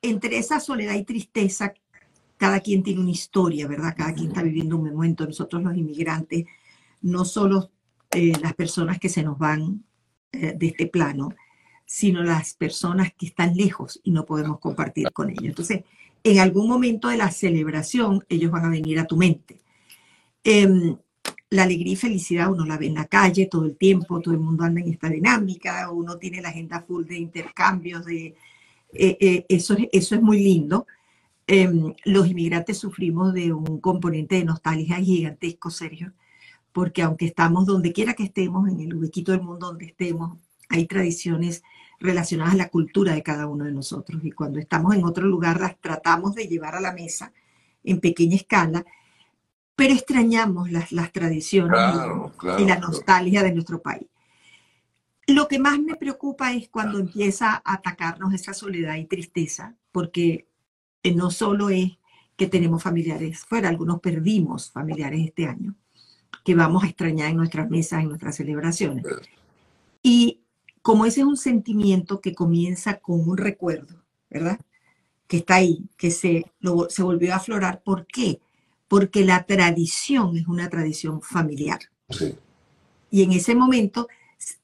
entre 0.00 0.38
esa 0.38 0.60
soledad 0.60 0.94
y 0.94 1.04
tristeza, 1.04 1.74
cada 2.38 2.60
quien 2.60 2.82
tiene 2.82 3.00
una 3.02 3.10
historia, 3.10 3.66
¿verdad? 3.68 3.94
Cada 3.94 4.14
quien 4.14 4.28
está 4.28 4.42
viviendo 4.42 4.78
un 4.78 4.88
momento. 4.90 5.26
Nosotros 5.26 5.62
los 5.62 5.76
inmigrantes, 5.76 6.46
no 7.02 7.26
solo 7.26 7.70
eh, 8.12 8.32
las 8.40 8.54
personas 8.54 8.98
que 8.98 9.10
se 9.10 9.22
nos 9.22 9.36
van 9.38 9.84
eh, 10.32 10.54
de 10.56 10.68
este 10.68 10.86
plano, 10.86 11.28
sino 11.84 12.22
las 12.22 12.54
personas 12.54 13.12
que 13.12 13.26
están 13.26 13.54
lejos 13.54 14.00
y 14.02 14.10
no 14.10 14.24
podemos 14.24 14.58
compartir 14.58 15.12
con 15.12 15.28
ellos. 15.28 15.44
Entonces, 15.44 15.84
en 16.24 16.38
algún 16.38 16.68
momento 16.68 17.08
de 17.08 17.16
la 17.16 17.30
celebración, 17.30 18.24
ellos 18.28 18.50
van 18.50 18.64
a 18.64 18.70
venir 18.70 18.98
a 18.98 19.06
tu 19.06 19.16
mente. 19.16 19.60
Em, 20.44 20.96
la 21.50 21.62
alegría 21.64 21.94
y 21.94 21.96
felicidad 21.96 22.50
uno 22.50 22.64
la 22.66 22.76
ve 22.78 22.86
en 22.86 22.94
la 22.94 23.06
calle 23.06 23.46
todo 23.46 23.64
el 23.64 23.76
tiempo, 23.76 24.20
todo 24.20 24.34
el 24.34 24.40
mundo 24.40 24.64
anda 24.64 24.80
en 24.80 24.88
esta 24.88 25.08
dinámica, 25.08 25.90
uno 25.90 26.18
tiene 26.18 26.42
la 26.42 26.50
agenda 26.50 26.82
full 26.82 27.04
de 27.06 27.18
intercambios, 27.18 28.04
de, 28.04 28.34
eh, 28.92 29.46
eso, 29.48 29.76
eso 29.92 30.14
es 30.14 30.22
muy 30.22 30.42
lindo, 30.42 30.86
Em, 31.50 31.94
los 32.04 32.28
inmigrantes 32.28 32.76
sufrimos 32.76 33.32
de 33.32 33.54
un 33.54 33.80
componente 33.80 34.36
de 34.36 34.44
nostalgia 34.44 34.96
gigantesco, 34.96 35.70
Sergio, 35.70 36.12
porque 36.72 37.00
aunque 37.00 37.24
estamos 37.24 37.64
donde 37.64 37.94
quiera 37.94 38.12
que 38.12 38.24
estemos, 38.24 38.68
en 38.68 38.80
el 38.80 38.94
huequito 38.94 39.32
del 39.32 39.40
mundo 39.40 39.68
donde 39.68 39.86
estemos, 39.86 40.38
hay 40.68 40.86
tradiciones 40.86 41.62
relacionadas 42.00 42.54
a 42.54 42.58
la 42.58 42.68
cultura 42.68 43.12
de 43.14 43.22
cada 43.22 43.46
uno 43.46 43.64
de 43.64 43.72
nosotros. 43.72 44.24
Y 44.24 44.32
cuando 44.32 44.58
estamos 44.58 44.94
en 44.94 45.04
otro 45.04 45.26
lugar, 45.26 45.60
las 45.60 45.78
tratamos 45.80 46.34
de 46.34 46.46
llevar 46.46 46.74
a 46.74 46.80
la 46.80 46.92
mesa 46.92 47.32
en 47.84 48.00
pequeña 48.00 48.36
escala, 48.36 48.84
pero 49.74 49.94
extrañamos 49.94 50.70
las, 50.70 50.92
las 50.92 51.12
tradiciones 51.12 51.78
y, 52.58 52.64
la 52.64 52.78
nostalgia 52.78 53.42
de 53.42 53.52
nuestro 53.52 53.80
país. 53.80 54.06
Lo 55.26 55.46
que 55.46 55.58
más 55.58 55.78
me 55.78 55.94
preocupa 55.96 56.52
es 56.52 56.68
cuando 56.68 56.98
empieza 56.98 57.62
a 57.64 57.74
atacarnos 57.74 58.32
esa 58.32 58.54
soledad 58.54 58.96
y 58.96 59.04
tristeza, 59.04 59.74
porque 59.92 60.48
no 61.14 61.30
solo 61.30 61.70
es 61.70 61.98
que 62.36 62.46
tenemos 62.46 62.82
familiares 62.82 63.44
fuera, 63.44 63.68
algunos 63.68 64.00
perdimos 64.00 64.70
familiares 64.70 65.20
este 65.24 65.46
año, 65.46 65.74
que 66.44 66.54
vamos 66.54 66.84
a 66.84 66.86
extrañar 66.86 67.30
en 67.30 67.36
nuestras 67.36 67.68
mesas, 67.68 68.02
en 68.02 68.08
nuestras 68.08 68.36
celebraciones. 68.36 69.04
Y 70.02 70.37
como 70.88 71.04
ese 71.04 71.20
es 71.20 71.26
un 71.26 71.36
sentimiento 71.36 72.22
que 72.22 72.34
comienza 72.34 72.98
con 72.98 73.28
un 73.28 73.36
recuerdo, 73.36 74.02
¿verdad? 74.30 74.58
Que 75.26 75.36
está 75.36 75.56
ahí, 75.56 75.84
que 75.98 76.10
se, 76.10 76.50
se 76.88 77.02
volvió 77.02 77.34
a 77.34 77.36
aflorar. 77.36 77.82
¿Por 77.82 78.06
qué? 78.06 78.40
Porque 78.88 79.22
la 79.22 79.44
tradición 79.44 80.34
es 80.38 80.48
una 80.48 80.70
tradición 80.70 81.20
familiar. 81.20 81.80
Y 83.10 83.22
en 83.22 83.32
ese 83.32 83.54
momento 83.54 84.08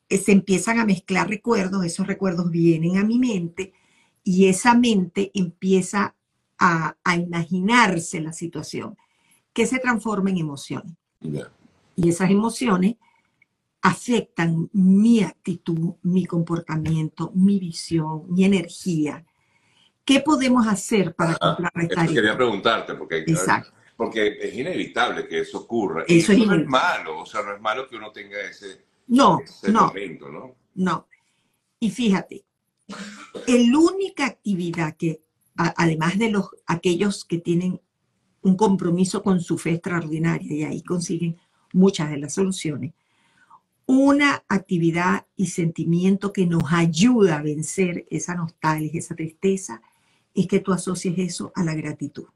se 0.09 0.33
empiezan 0.33 0.78
a 0.78 0.87
mezclar 0.87 1.28
recuerdos, 1.28 1.85
esos 1.85 2.07
recuerdos 2.07 2.50
vienen 2.50 2.97
a 2.97 3.04
mi 3.04 3.19
mente 3.19 3.75
y 4.23 4.47
esa 4.47 4.73
mente 4.73 5.31
empieza 5.35 6.14
a, 6.59 6.97
imaginarse 7.19 8.23
la 8.23 8.33
situación, 8.33 8.97
que 9.52 9.66
se 9.66 9.78
transforma 9.78 10.31
en 10.31 10.38
emociones. 10.38 10.95
Y 11.97 12.09
esas 12.09 12.31
emociones 12.31 12.97
afectan 13.85 14.71
mi 14.73 15.23
actitud, 15.23 15.97
mi 16.05 16.25
comportamiento, 16.25 17.31
mi 17.35 17.59
visión, 17.59 18.25
mi 18.29 18.45
energía. 18.47 19.26
¿Qué 20.07 20.21
podemos 20.21 20.67
hacer 20.67 21.14
para 21.14 21.37
contrarrestar 21.37 22.07
eso? 22.07 22.14
Quería 22.14 22.35
preguntarte, 22.35 22.95
porque, 22.95 23.26
porque 23.95 24.38
es 24.41 24.55
inevitable 24.55 25.29
que 25.29 25.41
eso 25.41 25.59
ocurra. 25.59 26.05
Eso, 26.09 26.33
y 26.33 26.41
eso 26.43 26.47
no 26.47 26.55
es 26.55 26.67
malo, 26.67 27.21
o 27.21 27.26
sea, 27.26 27.43
no 27.43 27.55
es 27.55 27.61
malo 27.61 27.87
que 27.87 27.97
uno 27.97 28.11
tenga 28.11 28.41
ese, 28.41 28.87
no, 29.09 29.41
no, 29.71 29.87
momento, 29.88 30.31
¿no? 30.31 30.55
No. 30.76 31.07
Y 31.79 31.91
fíjate, 31.91 32.43
la 33.47 33.79
única 33.79 34.25
actividad 34.25 34.97
que 34.97 35.25
además 35.57 36.19
de 36.19 36.31
los, 36.31 36.49
aquellos 36.67 37.26
que 37.26 37.37
tienen 37.37 37.83
un 38.41 38.57
compromiso 38.57 39.23
con 39.23 39.41
su 39.41 39.59
fe 39.59 39.73
extraordinaria 39.73 40.55
y 40.55 40.64
ahí 40.64 40.83
consiguen 40.83 41.37
muchas 41.75 42.11
de 42.11 42.17
las 42.17 42.33
soluciones, 42.33 42.95
una 43.87 44.45
actividad 44.49 45.26
y 45.37 45.47
sentimiento 45.47 46.33
que 46.33 46.47
nos 46.47 46.64
ayuda 46.73 47.38
a 47.38 47.43
vencer 47.43 48.07
esa 48.11 48.35
nostalgia, 48.35 48.99
esa 48.99 49.14
tristeza, 49.14 49.83
es 50.35 50.47
que 50.47 50.61
tú 50.61 50.73
asocies 50.73 51.14
eso 51.19 51.53
a 51.55 51.62
la 51.62 51.75
gratitud. 51.75 52.26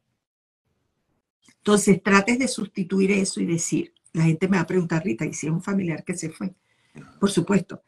Entonces, 1.59 2.03
trates 2.03 2.39
de 2.39 2.49
sustituir 2.49 3.11
eso 3.13 3.41
y 3.41 3.47
decir, 3.47 3.93
la 4.13 4.25
gente 4.25 4.49
me 4.49 4.57
va 4.57 4.63
a 4.63 4.67
preguntar, 4.67 5.05
Rita, 5.05 5.25
¿y 5.25 5.33
si 5.33 5.47
es 5.47 5.53
un 5.53 5.63
familiar 5.63 6.05
que 6.05 6.15
se 6.15 6.31
fue? 6.31 6.55
Por 7.21 7.31
supuesto, 7.31 7.83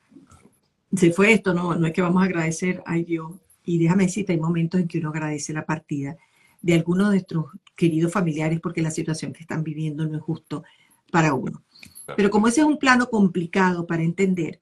se 0.95 1.13
fue 1.13 1.33
esto, 1.33 1.55
no, 1.55 1.75
no 1.75 1.87
es 1.87 1.93
que 1.93 2.03
vamos 2.03 2.23
a 2.23 2.27
agradecer, 2.27 2.83
ay 2.87 3.05
Dios, 3.05 3.33
y 3.65 3.79
déjame 3.79 4.05
decirte, 4.05 4.33
hay 4.33 4.41
momentos 4.41 4.81
en 4.81 4.89
que 4.89 4.99
uno 4.99 5.11
agradece 5.11 5.53
la 5.53 5.65
partida 5.65 6.17
de 6.61 6.75
algunos 6.75 7.09
de 7.09 7.15
nuestros 7.15 7.47
queridos 7.77 8.13
familiares 8.13 8.61
porque 8.61 8.83
la 8.83 8.91
situación 8.91 9.33
que 9.33 9.43
están 9.43 9.63
viviendo 9.63 10.07
no 10.07 10.17
es 10.17 10.23
justo 10.23 10.65
para 11.11 11.35
uno. 11.35 11.63
Pero 12.17 12.31
como 12.31 12.49
ese 12.49 12.61
es 12.61 12.67
un 12.67 12.79
plano 12.79 13.09
complicado 13.09 13.87
para 13.87 14.03
entender, 14.03 14.61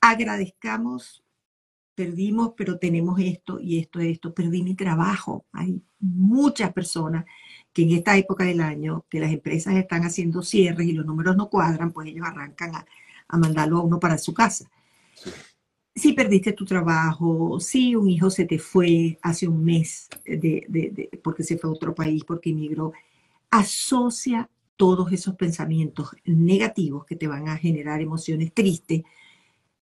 agradezcamos, 0.00 1.22
perdimos, 1.94 2.52
pero 2.56 2.78
tenemos 2.78 3.18
esto 3.20 3.58
y 3.60 3.78
esto, 3.78 4.00
esto, 4.00 4.32
perdí 4.32 4.62
mi 4.62 4.74
trabajo. 4.74 5.44
Hay 5.52 5.82
muchas 5.98 6.72
personas 6.72 7.24
que 7.72 7.82
en 7.82 7.92
esta 7.92 8.16
época 8.16 8.44
del 8.44 8.60
año, 8.60 9.04
que 9.08 9.20
las 9.20 9.32
empresas 9.32 9.74
están 9.74 10.04
haciendo 10.04 10.42
cierres 10.42 10.86
y 10.86 10.92
los 10.92 11.04
números 11.04 11.36
no 11.36 11.48
cuadran, 11.48 11.92
pues 11.92 12.08
ellos 12.08 12.26
arrancan 12.26 12.74
a, 12.74 12.86
a 13.28 13.36
mandarlo 13.36 13.78
a 13.78 13.82
uno 13.82 14.00
para 14.00 14.18
su 14.18 14.32
casa. 14.32 14.70
Si 15.94 16.12
perdiste 16.12 16.52
tu 16.52 16.64
trabajo, 16.64 17.58
si 17.60 17.96
un 17.96 18.08
hijo 18.08 18.30
se 18.30 18.44
te 18.44 18.58
fue 18.58 19.18
hace 19.22 19.48
un 19.48 19.64
mes 19.64 20.08
de, 20.24 21.10
porque 21.22 21.42
se 21.42 21.58
fue 21.58 21.70
a 21.70 21.72
otro 21.72 21.94
país, 21.94 22.22
porque 22.24 22.50
emigró, 22.50 22.92
asocia 23.50 24.48
todos 24.78 25.12
esos 25.12 25.34
pensamientos 25.34 26.14
negativos 26.24 27.04
que 27.04 27.16
te 27.16 27.26
van 27.26 27.48
a 27.48 27.58
generar 27.58 28.00
emociones 28.00 28.54
tristes 28.54 29.02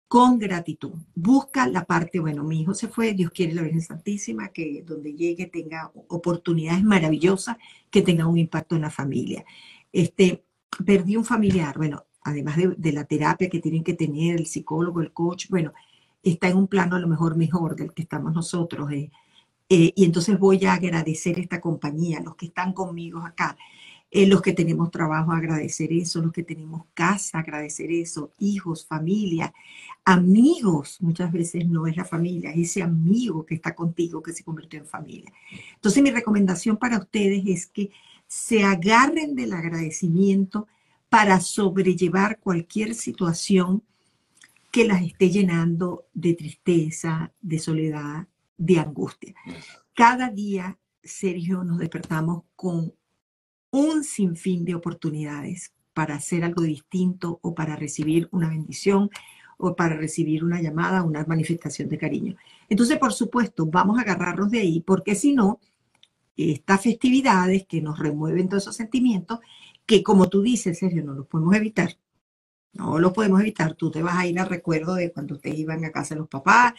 con 0.09 0.37
gratitud. 0.37 0.91
Busca 1.15 1.65
la 1.69 1.85
parte, 1.85 2.19
bueno, 2.19 2.43
mi 2.43 2.61
hijo 2.61 2.73
se 2.73 2.89
fue, 2.89 3.13
Dios 3.13 3.31
quiere 3.31 3.53
la 3.53 3.61
Virgen 3.61 3.81
Santísima, 3.81 4.49
que 4.49 4.83
donde 4.85 5.13
llegue 5.13 5.45
tenga 5.45 5.89
oportunidades 6.09 6.83
maravillosas, 6.83 7.55
que 7.89 8.01
tenga 8.01 8.27
un 8.27 8.37
impacto 8.37 8.75
en 8.75 8.81
la 8.81 8.89
familia. 8.89 9.45
Este, 9.93 10.43
perdí 10.85 11.15
un 11.15 11.23
familiar, 11.23 11.77
bueno, 11.77 12.05
además 12.23 12.57
de, 12.57 12.91
la 12.91 13.05
terapia 13.05 13.49
que 13.49 13.61
tienen 13.61 13.85
que 13.85 13.93
tener 13.93 14.35
el 14.35 14.47
psicólogo, 14.47 14.99
el 14.99 15.13
coach, 15.13 15.47
bueno, 15.49 15.71
está 16.21 16.49
en 16.49 16.57
un 16.57 16.67
plano 16.67 16.97
a 16.97 16.99
lo 16.99 17.07
mejor 17.07 17.37
mejor 17.37 17.77
del 17.77 17.93
que 17.93 18.01
estamos 18.01 18.33
nosotros. 18.33 18.91
Eh, 18.91 19.09
eh, 19.69 19.93
y 19.95 20.03
entonces 20.03 20.37
voy 20.37 20.65
a 20.65 20.73
agradecer 20.73 21.39
esta 21.39 21.61
compañía, 21.61 22.19
los 22.19 22.35
que 22.35 22.47
están 22.47 22.73
conmigo 22.73 23.19
acá, 23.19 23.55
eh, 24.13 24.27
los 24.27 24.41
que 24.41 24.51
tenemos 24.51 24.91
trabajo, 24.91 25.31
agradecer 25.31 25.93
eso, 25.93 26.21
los 26.21 26.33
que 26.33 26.43
tenemos 26.43 26.83
casa, 26.93 27.39
agradecer 27.39 27.91
eso, 27.91 28.31
hijos, 28.39 28.85
familia, 28.85 29.53
amigos, 30.03 30.97
muchas 30.99 31.31
veces 31.31 31.65
no 31.65 31.87
es 31.87 31.95
la 31.95 32.03
familia, 32.03 32.51
es 32.51 32.71
ese 32.71 32.83
amigo 32.83 33.45
que 33.45 33.55
está 33.55 33.73
contigo 33.73 34.21
que 34.21 34.33
se 34.33 34.43
convirtió 34.43 34.79
en 34.79 34.85
familia. 34.85 35.31
Entonces 35.75 36.03
mi 36.03 36.11
recomendación 36.11 36.75
para 36.75 36.99
ustedes 36.99 37.43
es 37.47 37.67
que 37.67 37.91
se 38.27 38.63
agarren 38.63 39.33
del 39.33 39.53
agradecimiento 39.53 40.67
para 41.07 41.39
sobrellevar 41.39 42.39
cualquier 42.39 42.95
situación 42.95 43.81
que 44.71 44.85
las 44.85 45.03
esté 45.03 45.29
llenando 45.29 46.05
de 46.13 46.33
tristeza, 46.33 47.31
de 47.41 47.59
soledad, 47.59 48.27
de 48.57 48.79
angustia. 48.79 49.35
Cada 49.93 50.29
día, 50.29 50.77
Sergio, 51.03 51.63
nos 51.63 51.77
despertamos 51.77 52.43
con 52.55 52.93
un 53.71 54.03
sinfín 54.03 54.65
de 54.65 54.75
oportunidades 54.75 55.73
para 55.93 56.15
hacer 56.15 56.43
algo 56.43 56.63
distinto 56.63 57.39
o 57.41 57.55
para 57.55 57.75
recibir 57.75 58.29
una 58.31 58.49
bendición 58.49 59.09
o 59.57 59.75
para 59.75 59.95
recibir 59.95 60.43
una 60.43 60.61
llamada, 60.61 61.03
una 61.03 61.23
manifestación 61.25 61.87
de 61.89 61.97
cariño. 61.97 62.35
Entonces, 62.69 62.97
por 62.97 63.13
supuesto, 63.13 63.65
vamos 63.65 63.97
a 63.97 64.01
agarrarnos 64.01 64.49
de 64.49 64.59
ahí, 64.59 64.81
porque 64.81 65.15
si 65.15 65.33
no, 65.33 65.59
estas 66.35 66.81
festividades 66.81 67.65
que 67.67 67.81
nos 67.81 67.99
remueven 67.99 68.49
todos 68.49 68.63
esos 68.63 68.75
sentimientos, 68.75 69.39
que 69.85 70.01
como 70.03 70.29
tú 70.29 70.41
dices, 70.41 70.79
Sergio, 70.79 71.03
no 71.03 71.13
los 71.13 71.27
podemos 71.27 71.55
evitar, 71.55 71.97
no 72.73 72.99
lo 72.99 73.13
podemos 73.13 73.41
evitar. 73.41 73.75
Tú 73.75 73.91
te 73.91 74.01
vas 74.01 74.15
a 74.17 74.25
ir 74.25 74.39
al 74.39 74.49
recuerdo 74.49 74.95
de 74.95 75.11
cuando 75.11 75.35
ustedes 75.35 75.59
iban 75.59 75.83
a 75.85 75.91
casa 75.91 76.15
de 76.15 76.21
los 76.21 76.29
papás. 76.29 76.73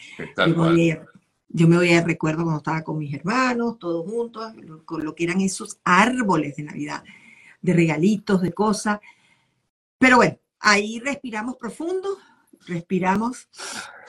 Yo 0.45 1.05
me, 1.53 1.77
voy 1.77 1.93
a, 1.93 2.03
recuerdo 2.03 2.43
cuando 2.43 2.57
estaba 2.57 2.83
con 2.83 2.97
mis 2.97 3.13
hermanos, 3.13 3.79
todos 3.79 4.05
juntos, 4.05 4.53
con 4.85 5.05
lo 5.05 5.15
que 5.15 5.23
eran 5.25 5.41
esos 5.41 5.79
árboles 5.83 6.55
de 6.55 6.63
Navidad, 6.63 7.03
de 7.61 7.73
regalitos, 7.73 8.41
de 8.41 8.53
cosas. 8.53 8.99
Pero 9.97 10.17
bueno, 10.17 10.37
ahí 10.59 10.99
respiramos 10.99 11.55
profundo, 11.57 12.17
respiramos. 12.67 13.47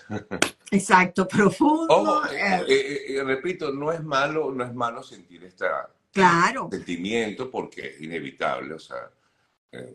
Exacto, 0.71 1.29
profundo. 1.29 2.25
Eh, 2.27 2.65
eh, 2.69 3.01
eh, 3.09 3.25
repito, 3.25 3.73
no 3.73 3.93
es 3.93 4.03
malo, 4.03 4.51
no 4.51 4.65
es 4.65 4.75
malo 4.75 5.03
sentir 5.03 5.45
este 5.45 5.67
claro. 6.13 6.69
sentimiento 6.71 7.51
porque 7.51 7.89
es 7.89 8.01
inevitable, 8.01 8.75
o 8.75 8.79
sea, 8.79 9.11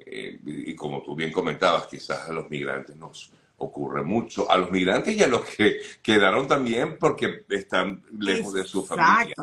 eh, 0.05 0.39
y 0.43 0.75
como 0.75 1.01
tú 1.01 1.15
bien 1.15 1.31
comentabas, 1.31 1.87
quizás 1.87 2.27
a 2.27 2.33
los 2.33 2.49
migrantes 2.49 2.95
nos 2.95 3.31
ocurre 3.59 4.03
mucho, 4.03 4.49
a 4.49 4.57
los 4.57 4.71
migrantes 4.71 5.15
y 5.15 5.23
a 5.23 5.27
los 5.27 5.45
que 5.45 5.79
quedaron 6.01 6.47
también 6.47 6.97
porque 6.97 7.45
están 7.49 8.03
lejos 8.17 8.53
de 8.53 8.63
su 8.63 8.85
familia. 8.85 9.35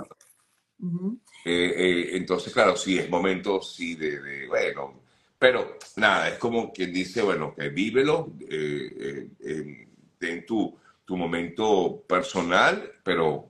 entonces, 1.44 2.52
claro, 2.52 2.76
sí, 2.76 2.98
es 2.98 3.08
momento, 3.08 3.62
sí, 3.62 3.94
de, 3.94 4.46
bueno, 4.48 5.00
pero 5.38 5.78
nada, 5.96 6.28
es 6.30 6.38
como 6.38 6.72
quien 6.72 6.92
dice, 6.92 7.22
bueno, 7.22 7.54
que 7.54 7.68
vívelo, 7.68 8.32
ten 10.18 10.46
tu, 10.46 10.76
tu 11.06 11.16
momento 11.16 12.02
personal, 12.06 12.92
pero, 13.02 13.48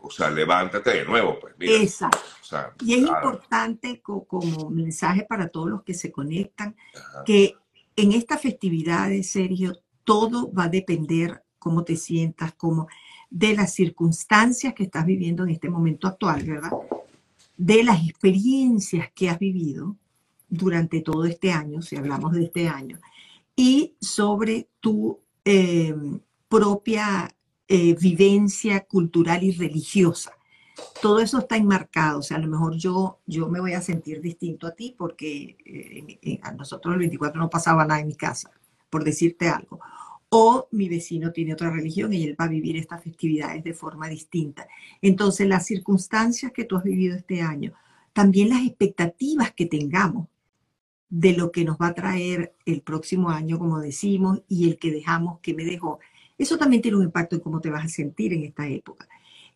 o 0.00 0.10
sea, 0.10 0.30
levántate 0.30 0.90
de 0.90 1.04
nuevo, 1.04 1.38
pues. 1.38 1.54
Exacto. 1.60 2.84
y 2.84 2.94
es 2.94 3.00
importante 3.00 4.00
como 4.00 4.70
mensaje 4.70 5.24
para 5.28 5.48
todos 5.48 5.68
los 5.68 5.82
que 5.82 5.92
se 5.92 6.10
conectan, 6.10 6.74
que 7.26 7.56
en 7.94 8.12
estas 8.12 8.40
festividades, 8.40 9.30
Sergio, 9.30 9.78
todo 10.04 10.52
va 10.52 10.64
a 10.64 10.68
depender 10.68 11.42
cómo 11.58 11.82
te 11.82 11.96
sientas, 11.96 12.52
como 12.54 12.88
de 13.30 13.56
las 13.56 13.74
circunstancias 13.74 14.74
que 14.74 14.84
estás 14.84 15.06
viviendo 15.06 15.42
en 15.42 15.50
este 15.50 15.68
momento 15.68 16.06
actual, 16.06 16.44
¿verdad? 16.44 16.70
De 17.56 17.82
las 17.82 18.06
experiencias 18.06 19.10
que 19.14 19.28
has 19.28 19.38
vivido 19.38 19.96
durante 20.48 21.00
todo 21.00 21.24
este 21.24 21.50
año, 21.50 21.82
si 21.82 21.96
hablamos 21.96 22.32
de 22.32 22.44
este 22.44 22.68
año, 22.68 22.98
y 23.56 23.94
sobre 24.00 24.68
tu 24.80 25.18
eh, 25.44 25.94
propia 26.48 27.34
eh, 27.66 27.96
vivencia 27.98 28.84
cultural 28.84 29.42
y 29.42 29.52
religiosa. 29.52 30.32
Todo 31.00 31.20
eso 31.20 31.38
está 31.38 31.56
enmarcado, 31.56 32.18
o 32.18 32.22
sea, 32.22 32.36
a 32.36 32.40
lo 32.40 32.48
mejor 32.48 32.76
yo, 32.76 33.20
yo 33.26 33.48
me 33.48 33.60
voy 33.60 33.72
a 33.72 33.80
sentir 33.80 34.20
distinto 34.20 34.66
a 34.66 34.72
ti 34.72 34.94
porque 34.96 35.56
eh, 35.64 36.40
a 36.42 36.52
nosotros 36.52 36.94
el 36.94 37.00
24 37.00 37.40
no 37.40 37.48
pasaba 37.48 37.84
nada 37.84 38.00
en 38.00 38.08
mi 38.08 38.16
casa, 38.16 38.50
por 38.94 39.02
decirte 39.02 39.48
algo. 39.48 39.80
O 40.28 40.68
mi 40.70 40.88
vecino 40.88 41.32
tiene 41.32 41.52
otra 41.52 41.68
religión 41.68 42.12
y 42.12 42.22
él 42.22 42.36
va 42.40 42.44
a 42.44 42.48
vivir 42.56 42.76
estas 42.76 43.02
festividades 43.02 43.64
de 43.64 43.74
forma 43.74 44.08
distinta. 44.08 44.68
Entonces, 45.02 45.48
las 45.48 45.66
circunstancias 45.66 46.52
que 46.52 46.62
tú 46.62 46.76
has 46.76 46.84
vivido 46.84 47.16
este 47.16 47.42
año, 47.42 47.72
también 48.12 48.50
las 48.50 48.64
expectativas 48.64 49.50
que 49.50 49.66
tengamos 49.66 50.28
de 51.08 51.32
lo 51.32 51.50
que 51.50 51.64
nos 51.64 51.76
va 51.76 51.88
a 51.88 51.94
traer 51.94 52.54
el 52.66 52.82
próximo 52.82 53.30
año, 53.30 53.58
como 53.58 53.80
decimos, 53.80 54.42
y 54.46 54.68
el 54.68 54.78
que 54.78 54.92
dejamos, 54.92 55.40
que 55.40 55.54
me 55.54 55.64
dejó, 55.64 55.98
eso 56.38 56.56
también 56.56 56.80
tiene 56.80 56.98
un 56.98 57.02
impacto 57.02 57.34
en 57.34 57.42
cómo 57.42 57.60
te 57.60 57.70
vas 57.70 57.86
a 57.86 57.88
sentir 57.88 58.32
en 58.32 58.44
esta 58.44 58.68
época. 58.68 59.08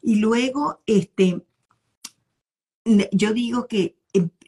Y 0.02 0.16
luego, 0.16 0.80
este, 0.84 1.44
yo 3.12 3.32
digo 3.32 3.68
que 3.68 3.98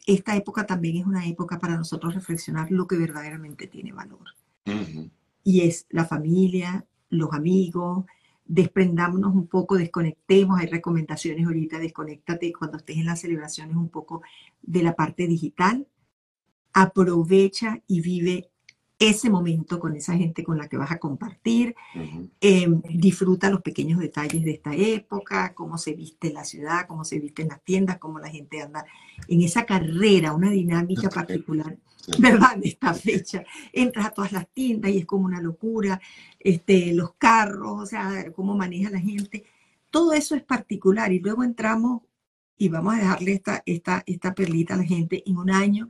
esta 0.05 0.35
época 0.35 0.65
también 0.65 0.97
es 0.97 1.05
una 1.05 1.25
época 1.25 1.59
para 1.59 1.77
nosotros 1.77 2.13
reflexionar 2.13 2.71
lo 2.71 2.87
que 2.87 2.97
verdaderamente 2.97 3.67
tiene 3.67 3.93
valor. 3.93 4.40
Y 5.43 5.61
es 5.61 5.87
la 5.89 6.05
familia, 6.05 6.85
los 7.09 7.33
amigos, 7.33 8.05
desprendámonos 8.45 9.33
un 9.33 9.47
poco, 9.47 9.77
desconectemos. 9.77 10.59
Hay 10.59 10.67
recomendaciones 10.67 11.45
ahorita, 11.45 11.79
desconéctate 11.79 12.51
cuando 12.53 12.77
estés 12.77 12.97
en 12.97 13.05
las 13.05 13.21
celebraciones 13.21 13.75
un 13.75 13.89
poco 13.89 14.21
de 14.61 14.83
la 14.83 14.95
parte 14.95 15.27
digital. 15.27 15.87
Aprovecha 16.73 17.81
y 17.87 18.01
vive 18.01 18.51
ese 19.01 19.31
momento 19.31 19.79
con 19.79 19.95
esa 19.95 20.15
gente 20.15 20.43
con 20.43 20.59
la 20.59 20.67
que 20.67 20.77
vas 20.77 20.91
a 20.91 20.99
compartir. 20.99 21.75
Em, 22.39 22.81
disfruta 22.83 23.49
los 23.49 23.61
pequeños 23.61 23.99
detalles 23.99 24.43
de 24.43 24.51
esta 24.51 24.75
época, 24.75 25.55
cómo 25.55 25.79
se 25.79 25.93
viste 25.93 26.31
la 26.31 26.43
ciudad, 26.43 26.85
cómo 26.87 27.03
se 27.03 27.19
viste 27.19 27.41
en 27.41 27.47
las 27.47 27.63
tiendas, 27.63 27.97
cómo 27.97 28.19
la 28.19 28.29
gente 28.29 28.61
anda 28.61 28.85
en 29.27 29.41
esa 29.41 29.65
carrera, 29.65 30.35
una 30.35 30.51
dinámica 30.51 31.09
particular, 31.09 31.77
¿verdad? 32.19 32.57
De 32.57 32.69
esta 32.69 32.93
fecha. 32.93 33.43
Entras 33.71 34.07
a 34.07 34.11
todas 34.11 34.31
las 34.31 34.47
tiendas 34.49 34.91
y 34.91 34.99
es 34.99 35.05
como 35.05 35.25
una 35.25 35.41
locura, 35.41 35.99
este, 36.39 36.93
los 36.93 37.13
carros, 37.15 37.81
o 37.81 37.85
sea, 37.85 38.31
cómo 38.33 38.55
maneja 38.55 38.89
la 38.89 38.99
gente. 38.99 39.45
Todo 39.89 40.13
eso 40.13 40.35
es 40.35 40.43
particular 40.43 41.11
y 41.11 41.19
luego 41.19 41.43
entramos 41.43 42.01
y 42.57 42.69
vamos 42.69 42.95
a 42.95 42.97
dejarle 42.97 43.33
esta, 43.33 43.63
esta, 43.65 44.03
esta 44.05 44.33
perlita 44.33 44.75
a 44.75 44.77
la 44.77 44.83
gente 44.83 45.23
en 45.25 45.37
un 45.37 45.49
año 45.49 45.89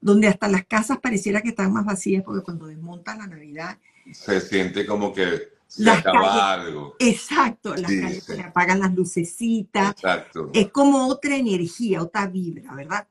donde 0.00 0.28
hasta 0.28 0.48
las 0.48 0.66
casas 0.66 0.98
pareciera 1.00 1.40
que 1.40 1.50
están 1.50 1.72
más 1.72 1.86
vacías 1.86 2.22
porque 2.22 2.42
cuando 2.42 2.66
desmontan 2.66 3.18
la 3.18 3.28
Navidad... 3.28 3.78
Se 4.12 4.40
siente 4.40 4.84
como 4.84 5.12
que 5.12 5.52
se 5.68 5.88
acaba 5.88 6.52
algo. 6.52 6.96
Exacto, 6.98 7.74
las 7.76 7.90
calles 7.90 8.24
se 8.24 8.42
apagan 8.42 8.80
las 8.80 8.92
lucecitas. 8.94 9.92
Exacto. 9.92 10.50
Es 10.52 10.70
como 10.70 11.06
otra 11.06 11.36
energía, 11.36 12.02
otra 12.02 12.26
vibra, 12.26 12.74
¿verdad? 12.74 13.06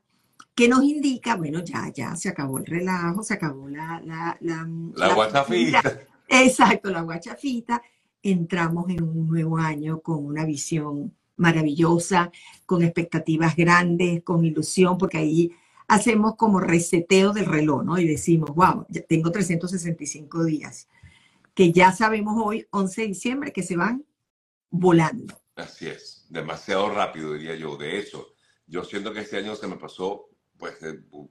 Que 0.54 0.68
nos 0.68 0.82
indica, 0.84 1.36
bueno, 1.36 1.64
ya, 1.64 1.90
ya, 1.94 2.14
se 2.14 2.28
acabó 2.28 2.58
el 2.58 2.66
relajo, 2.66 3.22
se 3.22 3.34
acabó 3.34 3.68
la... 3.68 4.00
La, 4.04 4.36
la, 4.40 4.68
la 4.94 5.14
guachafita. 5.14 5.82
Exacto, 6.28 6.90
la 6.90 7.02
guachafita. 7.02 7.82
Entramos 8.22 8.88
en 8.90 9.02
un 9.02 9.28
nuevo 9.28 9.58
año 9.58 10.00
con 10.00 10.24
una 10.24 10.44
visión 10.44 11.14
maravillosa, 11.36 12.30
con 12.66 12.82
expectativas 12.82 13.56
grandes, 13.56 14.22
con 14.22 14.44
ilusión, 14.44 14.98
porque 14.98 15.18
ahí 15.18 15.52
hacemos 15.88 16.36
como 16.36 16.60
reseteo 16.60 17.32
del 17.32 17.46
reloj, 17.46 17.84
¿no? 17.84 17.98
Y 17.98 18.06
decimos, 18.06 18.50
wow, 18.54 18.86
ya 18.88 19.02
tengo 19.02 19.30
365 19.30 20.44
días, 20.44 20.88
que 21.54 21.72
ya 21.72 21.92
sabemos 21.92 22.34
hoy, 22.42 22.66
11 22.70 23.00
de 23.02 23.06
diciembre, 23.08 23.52
que 23.52 23.62
se 23.62 23.76
van 23.76 24.04
volando. 24.70 25.34
Así 25.56 25.86
es, 25.86 26.26
demasiado 26.30 26.88
rápido, 26.90 27.34
diría 27.34 27.56
yo. 27.56 27.76
De 27.76 27.98
hecho, 27.98 28.34
yo 28.66 28.84
siento 28.84 29.12
que 29.12 29.20
este 29.20 29.36
año 29.36 29.54
se 29.54 29.66
me 29.66 29.76
pasó 29.76 30.30
pues 30.62 30.76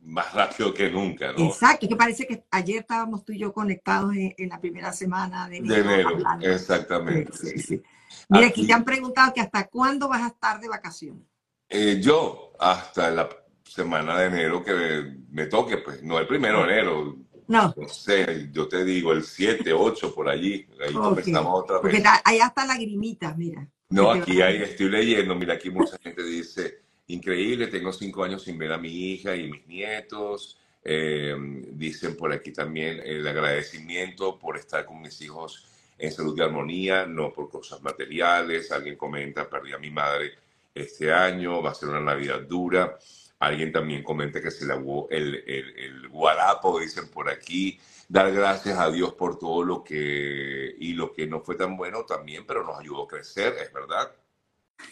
más 0.04 0.34
rápido 0.34 0.74
que 0.74 0.90
nunca, 0.90 1.32
¿no? 1.32 1.46
Exacto, 1.46 1.88
que 1.88 1.96
parece 1.96 2.28
que 2.28 2.44
ayer 2.52 2.80
estábamos 2.82 3.24
tú 3.24 3.32
y 3.32 3.38
yo 3.38 3.54
conectados 3.54 4.14
en, 4.14 4.50
la 4.50 4.60
primera 4.60 4.92
semana 4.92 5.48
de 5.48 5.56
enero. 5.56 5.74
De 5.74 6.02
enero, 6.02 6.20
exactamente. 6.42 7.32
Sí, 7.38 7.58
sí, 7.60 7.82
Mira, 8.28 8.48
aquí, 8.48 8.68
te 8.68 8.74
han 8.74 8.84
preguntado 8.84 9.34
que 9.34 9.40
hasta 9.40 9.70
cuándo 9.70 10.10
vas 10.10 10.24
a 10.24 10.28
estar 10.28 10.60
de 10.60 10.68
vacaciones. 10.68 11.24
Eh, 11.70 12.02
yo, 12.02 12.52
hasta 12.60 13.10
la 13.10 13.30
semana 13.64 14.20
de 14.20 14.26
enero 14.26 14.62
que 14.62 15.16
me, 15.30 15.46
toque, 15.46 15.78
pues 15.78 16.04
no 16.04 16.20
el 16.20 16.28
primero 16.28 16.66
de 16.66 16.74
enero. 16.74 17.18
No. 17.48 17.74
No 17.78 17.88
sé, 17.88 18.50
yo 18.52 18.68
te 18.68 18.84
digo 18.84 19.14
el 19.14 19.24
7, 19.24 19.72
8 19.72 20.14
por 20.14 20.28
allí. 20.28 20.68
Ahí 20.86 20.94
comenzamos 20.94 21.62
otra 21.64 21.80
vez. 21.80 21.84
Porque 21.84 22.04
allá 22.26 22.48
está 22.48 22.66
lagrimita, 22.66 23.34
mira. 23.34 23.66
No, 23.88 24.12
aquí 24.12 24.42
hay, 24.42 24.58
estoy 24.58 24.90
leyendo, 24.90 25.36
mira, 25.36 25.54
aquí 25.54 25.70
mucha 25.70 25.98
gente 26.00 26.22
dice, 26.22 26.82
increíble, 27.14 27.68
tengo 27.68 27.92
cinco 27.94 28.24
años 28.24 28.44
sin 28.44 28.58
ver 28.58 28.72
a 28.72 28.78
mi 28.78 28.90
hija 28.90 29.36
y 29.36 29.50
mis 29.50 29.68
nietos. 29.68 30.58
Eh, 30.84 31.36
dicen 31.74 32.18
por 32.18 32.34
aquí 32.34 32.52
también 32.52 33.02
el 33.06 33.28
agradecimiento 33.28 34.40
por 34.40 34.58
estar 34.58 34.84
con 34.86 35.00
mis 35.00 35.22
hijos 35.22 35.68
en 35.98 36.12
salud 36.12 36.36
y 36.36 36.42
armonía, 36.42 37.06
no 37.06 37.32
por 37.32 37.50
cosas 37.50 37.82
materiales. 37.82 38.72
Alguien 38.72 38.96
comenta, 38.96 39.50
perdí 39.50 39.74
a 39.74 39.78
mi 39.78 39.92
madre 39.92 40.32
este 40.74 41.14
año, 41.14 41.62
va 41.62 41.72
a 41.72 41.76
ser 41.76 41.90
una 41.90 42.00
Navidad 42.00 42.42
dura. 42.42 42.98
Alguien 43.40 43.72
también 43.72 44.04
comenta 44.04 44.42
que 44.42 44.52
se 44.52 44.66
lavó 44.66 45.08
el, 45.10 45.44
el, 45.48 45.78
el, 45.78 46.10
guarapo, 46.10 46.80
dicen 46.80 47.10
por 47.10 47.30
aquí. 47.30 47.80
Dar 48.08 48.32
gracias 48.32 48.78
a 48.78 48.92
Dios 48.92 49.14
por 49.14 49.40
todo 49.40 49.64
lo 49.64 49.84
que 49.84 50.76
y 50.78 50.94
lo 50.94 51.12
que 51.12 51.26
no 51.28 51.40
fue 51.42 51.56
tan 51.56 51.78
bueno 51.78 52.04
también, 52.06 52.46
pero 52.46 52.64
nos 52.64 52.80
ayudó 52.80 53.04
a 53.04 53.08
crecer, 53.08 53.56
es 53.62 53.72
verdad. 53.74 54.12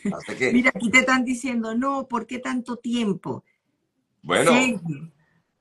Mira, 0.53 0.71
aquí 0.73 0.89
te 0.89 0.99
están 0.99 1.25
diciendo, 1.25 1.75
no, 1.75 2.07
¿por 2.07 2.25
qué 2.25 2.39
tanto 2.39 2.77
tiempo? 2.77 3.43
Bueno. 4.21 4.51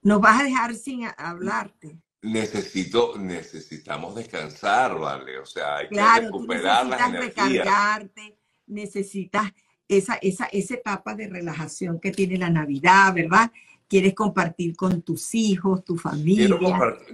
nos 0.03 0.21
vas 0.21 0.41
a 0.41 0.45
dejar 0.45 0.75
sin 0.75 1.07
hablarte. 1.17 1.99
Necesito, 2.23 3.17
necesitamos 3.17 4.15
descansar, 4.17 4.99
¿vale? 4.99 5.39
O 5.39 5.47
sea, 5.47 5.77
hay 5.77 5.89
que 5.89 6.21
recuperar 6.21 6.87
las 6.87 7.01
energías. 7.09 7.27
recargarte, 7.27 8.37
necesitas 8.67 9.53
esa, 9.87 10.15
esa, 10.17 10.47
esa 10.47 10.75
etapa 10.75 11.15
de 11.15 11.29
relajación 11.29 12.01
que 12.01 12.11
tiene 12.11 12.37
la 12.37 12.51
Navidad, 12.51 13.15
¿verdad? 13.15 13.51
Quieres 13.89 14.15
compartir 14.15 14.77
con 14.77 15.03
tus 15.03 15.35
hijos, 15.35 15.85
tu 15.85 15.97
familia. 15.97 16.59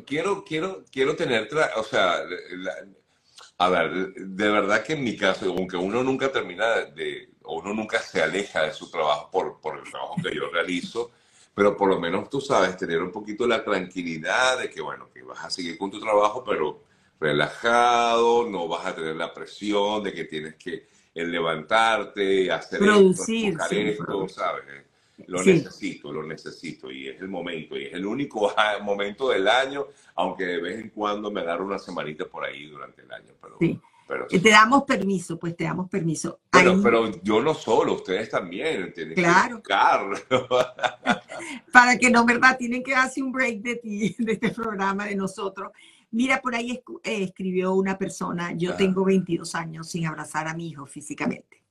Quiero, 0.05 0.45
quiero, 0.45 0.85
quiero, 0.91 1.15
tener, 1.15 1.49
o 1.77 1.85
sea, 1.85 2.17
a 3.59 3.69
ver, 3.69 4.15
de 4.15 4.51
verdad 4.51 4.83
que 4.83 4.95
en 4.95 5.05
mi 5.05 5.17
caso, 5.17 5.47
aunque 5.47 5.77
uno 5.77 6.03
nunca 6.03 6.31
termina 6.31 6.85
de, 6.87 7.31
o 7.43 7.61
uno 7.61 7.73
nunca 7.73 8.01
se 8.01 8.23
aleja 8.23 8.63
de 8.63 8.73
su 8.73 8.91
trabajo 8.91 9.31
por, 9.31 9.61
por 9.61 9.79
el 9.79 9.91
trabajo 9.91 10.17
que 10.23 10.35
yo 10.35 10.49
realizo, 10.51 11.13
pero 11.55 11.77
por 11.77 11.89
lo 11.89 12.01
menos 12.01 12.29
tú 12.29 12.41
sabes, 12.41 12.77
tener 12.77 13.01
un 13.01 13.13
poquito 13.13 13.47
la 13.47 13.63
tranquilidad 13.63 14.59
de 14.59 14.71
que, 14.71 14.81
bueno, 14.81 15.09
que 15.13 15.23
vas 15.23 15.45
a 15.45 15.51
seguir 15.51 15.79
con 15.79 15.91
tu 15.91 16.01
trabajo, 16.01 16.43
pero 16.43 16.83
relajado, 17.21 18.49
no 18.49 18.67
vas 18.67 18.87
a 18.87 18.95
tener 18.95 19.15
la 19.15 19.33
presión 19.33 20.03
de 20.03 20.13
que 20.13 20.25
tienes 20.25 20.57
que 20.57 20.89
levantarte, 21.15 22.51
hacer 22.51 22.81
producir, 22.81 23.57
esto, 23.61 24.29
¿sabes? 24.29 24.65
Lo 25.27 25.43
necesito, 25.43 26.13
lo 26.13 26.25
necesito 26.25 26.91
y 26.91 27.09
es 27.09 27.21
el 27.21 27.29
momento 27.29 27.79
y 27.79 27.85
es 27.85 27.95
el 27.95 28.05
único 28.05 28.53
momento 28.83 29.29
del 29.31 29.47
año, 29.47 29.87
aunque 30.17 30.45
de 30.45 30.61
vez 30.61 30.81
en 30.81 30.91
cuando 30.91 31.31
me 31.31 31.41
agarro 31.41 31.65
una 31.65 31.79
semanita 31.79 32.25
por 32.27 32.45
ahí 32.45 32.67
durante 32.67 33.03
el 33.03 33.13
año. 33.13 33.33
Pero, 33.41 33.57
sí. 33.61 33.81
pero 34.09 34.27
Te 34.27 34.51
damos 34.51 34.83
permiso, 34.83 35.39
pues 35.39 35.57
te 35.57 35.65
damos 35.65 35.89
permiso. 35.89 36.41
Pero, 36.51 36.83
pero 36.83 37.23
yo 37.23 37.41
no 37.41 37.55
solo, 37.55 37.95
ustedes 37.95 38.29
también 38.29 38.93
tienen 38.93 39.15
claro. 39.15 39.63
que 39.63 40.37
Para 41.73 41.97
que 41.97 42.11
no, 42.11 42.25
¿verdad? 42.25 42.57
Tienen 42.59 42.83
que 42.83 42.93
darse 42.93 43.23
un 43.23 43.31
break 43.31 43.61
de 43.61 43.77
ti, 43.77 44.17
de 44.19 44.33
este 44.33 44.51
programa, 44.51 45.07
de 45.07 45.15
nosotros. 45.15 45.71
Mira, 46.11 46.41
por 46.41 46.55
ahí 46.55 46.81
eh, 47.03 47.23
escribió 47.23 47.73
una 47.75 47.99
persona, 47.99 48.53
yo 48.53 48.75
tengo 48.77 49.05
22 49.05 49.55
años 49.55 49.89
sin 49.89 50.07
abrazar 50.07 50.49
a 50.49 50.55
mi 50.55 50.69
hijo 50.69 50.87
físicamente. 50.87 51.63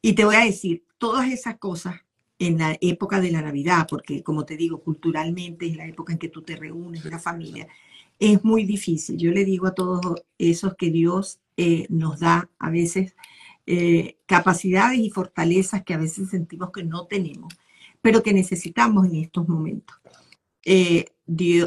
Y 0.00 0.14
te 0.14 0.24
voy 0.24 0.36
a 0.36 0.44
decir, 0.44 0.84
todas 0.96 1.28
esas 1.30 1.58
cosas 1.58 2.00
en 2.38 2.58
la 2.58 2.76
época 2.80 3.20
de 3.20 3.30
la 3.32 3.42
Navidad, 3.42 3.86
porque 3.88 4.22
como 4.22 4.44
te 4.44 4.56
digo, 4.56 4.80
culturalmente 4.80 5.66
es 5.66 5.76
la 5.76 5.86
época 5.86 6.12
en 6.12 6.18
que 6.18 6.28
tú 6.28 6.42
te 6.42 6.56
reúnes, 6.56 7.04
la 7.04 7.18
familia, 7.18 7.66
es 8.18 8.44
muy 8.44 8.64
difícil. 8.64 9.16
Yo 9.18 9.30
le 9.32 9.44
digo 9.44 9.66
a 9.66 9.74
todos 9.74 10.00
esos 10.38 10.74
que 10.76 10.90
Dios 10.90 11.40
eh, 11.56 11.86
nos 11.88 12.20
da 12.20 12.48
a 12.58 12.70
veces 12.70 13.14
eh, 13.66 14.16
capacidades 14.26 14.98
y 14.98 15.10
fortalezas 15.10 15.84
que 15.84 15.94
a 15.94 15.98
veces 15.98 16.30
sentimos 16.30 16.70
que 16.72 16.84
no 16.84 17.06
tenemos, 17.06 17.52
pero 18.00 18.22
que 18.22 18.32
necesitamos 18.32 19.06
en 19.06 19.16
estos 19.16 19.48
momentos. 19.48 19.96
Eh, 20.64 21.06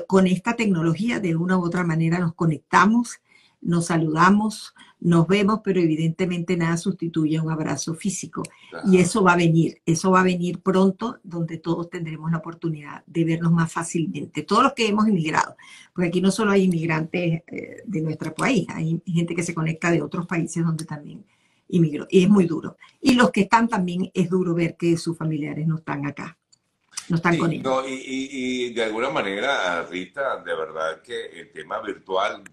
con 0.07 0.27
esta 0.27 0.55
tecnología, 0.55 1.19
de 1.19 1.36
una 1.36 1.57
u 1.57 1.63
otra 1.63 1.84
manera, 1.84 2.19
nos 2.19 2.34
conectamos, 2.34 3.21
nos 3.62 3.88
saludamos, 3.88 4.74
nos 5.00 5.28
vemos, 5.28 5.62
pero 5.63 5.80
evidentemente 5.80 6.58
nada 6.58 6.78
sustituye 6.78 7.39
un 7.39 7.52
abrazo 7.52 7.93
físico. 7.93 8.43
Y 8.91 8.97
eso 8.97 9.24
va 9.24 9.34
a 9.34 9.38
venir, 9.38 9.82
eso 9.86 10.12
va 10.12 10.21
a 10.21 10.24
venir 10.24 10.60
pronto, 10.62 11.19
donde 11.24 11.58
todos 11.58 11.89
tendremos 11.89 12.32
la 12.32 12.38
oportunidad 12.38 13.04
de 13.06 13.24
vernos 13.24 13.52
más 13.52 13.71
fácilmente. 13.71 14.43
Todos 14.43 14.63
los 14.63 14.74
que 14.74 14.88
hemos 14.88 15.08
inmigrado, 15.08 15.56
porque 15.93 16.10
aquí 16.10 16.21
no 16.21 16.32
solo 16.32 16.52
hay 16.52 16.63
inmigrantes 16.63 17.43
eh, 17.47 17.84
de 17.86 18.02
nuestro 18.02 18.34
país, 18.34 18.67
hay 18.69 19.02
gente 19.06 19.36
que 19.36 19.43
se 19.43 19.54
conecta 19.54 19.91
de 19.91 20.02
otros 20.02 20.26
países 20.26 20.63
donde 20.63 20.86
también 20.86 21.24
inmigró, 21.69 22.08
y 22.10 22.24
es 22.24 22.30
muy 22.30 22.45
duro. 22.45 22.78
Y 23.00 23.13
los 23.13 23.32
que 23.32 23.41
están 23.41 23.67
también 23.67 24.10
es 24.13 24.30
duro 24.30 24.54
ver 24.54 24.76
que 24.76 24.97
sus 24.97 25.17
familiares 25.17 25.67
no 25.67 25.78
están 25.78 26.06
acá. 26.06 26.38
No 27.10 27.15
están 27.15 27.38
con 27.38 27.52
ellos. 27.52 27.86
y, 27.88 28.67
y 28.69 28.74
de 28.74 28.84
alguna 28.84 29.10
manera, 29.10 29.84
Rita, 29.84 30.41
de 30.43 30.56
verdad 30.56 31.02
que 31.02 31.39
el 31.39 31.52
tema 31.52 31.82
virtual 31.82 32.43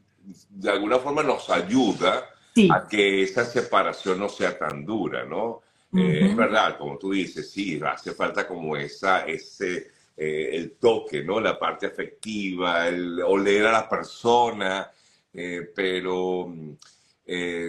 de 0.50 0.70
alguna 0.70 0.98
forma 0.98 1.22
nos 1.22 1.48
ayuda 1.50 2.30
a 2.70 2.88
que 2.88 3.22
esa 3.22 3.44
separación 3.44 4.18
no 4.18 4.28
sea 4.28 4.58
tan 4.58 4.84
dura, 4.84 5.24
¿no? 5.24 5.62
Eh, 5.96 6.26
es 6.26 6.36
verdad, 6.36 6.76
como 6.76 6.98
tú 6.98 7.12
dices, 7.12 7.50
sí, 7.50 7.80
hace 7.82 8.12
falta 8.12 8.46
como 8.46 8.76
esa, 8.76 9.24
ese, 9.24 9.90
eh, 10.16 10.50
el 10.52 10.72
toque, 10.72 11.22
¿no? 11.22 11.40
La 11.40 11.58
parte 11.58 11.86
afectiva, 11.86 12.88
el 12.88 13.20
oler 13.22 13.66
a 13.66 13.72
la 13.72 13.88
persona, 13.88 14.90
eh, 15.32 15.70
pero 15.74 16.52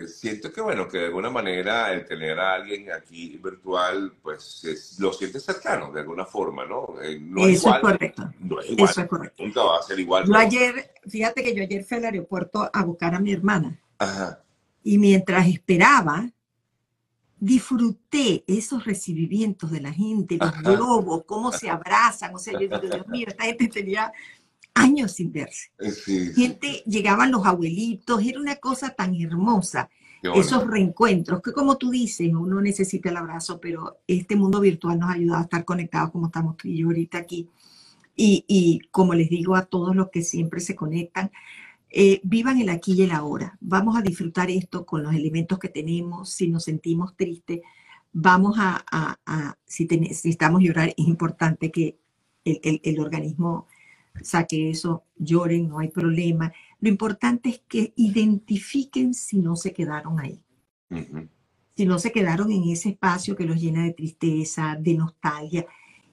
siento 0.07 0.53
que, 0.53 0.61
bueno, 0.61 0.87
que 0.87 0.99
de 0.99 1.05
alguna 1.07 1.29
manera 1.29 1.91
el 1.91 2.05
tener 2.05 2.39
a 2.39 2.53
alguien 2.53 2.91
aquí 2.91 3.37
virtual, 3.43 4.13
pues 4.21 4.95
lo 4.99 5.11
sientes 5.11 5.43
cercano, 5.43 5.91
de 5.91 5.99
alguna 5.99 6.25
forma, 6.25 6.65
¿no? 6.65 6.95
no 7.19 7.45
Eso 7.45 7.73
es, 7.75 7.81
correcto. 7.81 8.33
No 8.39 8.61
es 8.61 8.69
igual. 8.69 8.89
Eso 8.89 9.01
es 9.01 9.07
correcto. 9.07 9.43
Nunca 9.43 9.63
va 9.63 9.79
a 9.79 9.81
ser 9.81 9.99
igual. 9.99 10.25
Yo 10.25 10.35
ayer, 10.35 10.93
fíjate 11.07 11.43
que 11.43 11.53
yo 11.53 11.63
ayer 11.63 11.83
fui 11.83 11.97
al 11.97 12.05
aeropuerto 12.05 12.69
a 12.71 12.83
buscar 12.83 13.15
a 13.15 13.19
mi 13.19 13.33
hermana. 13.33 13.77
Ajá. 13.97 14.41
Y 14.81 14.97
mientras 14.97 15.45
esperaba, 15.47 16.31
disfruté 17.39 18.43
esos 18.47 18.85
recibimientos 18.85 19.71
de 19.71 19.81
la 19.81 19.91
gente, 19.93 20.37
los 20.37 20.61
globos, 20.61 21.23
cómo 21.25 21.51
se 21.51 21.69
abrazan. 21.69 22.35
O 22.35 22.39
sea, 22.39 22.53
yo 22.53 22.59
digo, 22.59 22.79
Dios 22.79 23.07
mío, 23.07 23.27
esta 23.27 23.45
gente 23.45 23.67
tenía 23.67 24.11
años 24.79 25.13
sin 25.13 25.31
verse. 25.31 25.71
Gente, 26.35 26.83
llegaban 26.85 27.31
los 27.31 27.45
abuelitos, 27.45 28.23
era 28.23 28.39
una 28.39 28.55
cosa 28.57 28.89
tan 28.89 29.15
hermosa. 29.15 29.89
Esos 30.21 30.67
reencuentros, 30.67 31.41
que 31.41 31.53
como 31.53 31.77
tú 31.77 31.91
dices, 31.91 32.29
uno 32.33 32.59
necesita 32.59 33.09
el 33.09 33.17
abrazo, 33.17 33.59
pero 33.61 33.99
este 34.05 34.35
mundo 34.35 34.59
virtual 34.59 34.99
nos 34.99 35.11
ayuda 35.11 35.39
a 35.39 35.43
estar 35.43 35.63
conectados 35.63 36.11
como 36.11 36.25
estamos 36.25 36.57
tú 36.57 36.67
y 36.67 36.77
yo 36.77 36.87
ahorita 36.87 37.19
aquí. 37.19 37.47
Y, 38.17 38.43
y 38.47 38.81
como 38.91 39.13
les 39.13 39.29
digo 39.29 39.55
a 39.55 39.65
todos 39.65 39.95
los 39.95 40.09
que 40.09 40.21
siempre 40.21 40.59
se 40.59 40.75
conectan, 40.75 41.31
eh, 41.91 42.19
vivan 42.23 42.59
el 42.59 42.69
aquí 42.69 42.93
y 42.93 43.03
el 43.03 43.11
ahora. 43.11 43.57
Vamos 43.61 43.97
a 43.97 44.01
disfrutar 44.01 44.51
esto 44.51 44.85
con 44.85 45.03
los 45.03 45.13
elementos 45.13 45.57
que 45.57 45.69
tenemos. 45.69 46.29
Si 46.29 46.47
nos 46.47 46.65
sentimos 46.65 47.15
tristes, 47.15 47.61
vamos 48.11 48.55
a, 48.59 49.17
si 49.65 49.85
necesitamos 49.85 50.61
llorar, 50.61 50.89
es 50.89 51.07
importante 51.07 51.71
que 51.71 51.97
el, 52.45 52.99
organismo 52.99 53.67
saque 54.21 54.69
eso, 54.69 55.03
lloren, 55.17 55.69
no 55.69 55.79
hay 55.79 55.89
problema. 55.89 56.51
Lo 56.79 56.89
importante 56.89 57.49
es 57.49 57.61
que 57.67 57.93
identifiquen 57.95 59.13
si 59.13 59.39
no 59.39 59.55
se 59.55 59.73
quedaron 59.73 60.19
ahí. 60.19 60.41
Si 61.75 61.85
no 61.85 61.99
se 61.99 62.11
quedaron 62.11 62.51
en 62.51 62.69
ese 62.69 62.89
espacio 62.89 63.35
que 63.35 63.45
los 63.45 63.61
llena 63.61 63.83
de 63.83 63.93
tristeza, 63.93 64.75
de 64.79 64.95
nostalgia, 64.95 65.65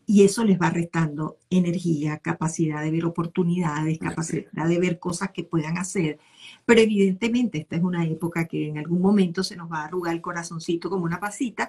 y 0.08 0.22
eso 0.22 0.44
les 0.44 0.60
va 0.60 0.70
restando 0.70 1.38
energía, 1.50 2.18
capacidad 2.18 2.80
de 2.80 2.92
ver 2.92 3.04
oportunidades, 3.04 3.98
capacidad 3.98 4.68
de 4.68 4.78
ver 4.78 5.00
cosas 5.00 5.32
que 5.32 5.42
puedan 5.42 5.78
hacer. 5.78 6.20
Pero 6.64 6.80
evidentemente 6.80 7.58
esta 7.58 7.74
es 7.74 7.82
una 7.82 8.04
época 8.04 8.46
que 8.46 8.68
en 8.68 8.78
algún 8.78 9.02
momento 9.02 9.42
se 9.42 9.56
nos 9.56 9.70
va 9.70 9.80
a 9.80 9.84
arrugar 9.86 10.14
el 10.14 10.20
corazoncito 10.20 10.88
como 10.88 11.04
una 11.04 11.18
pasita, 11.18 11.68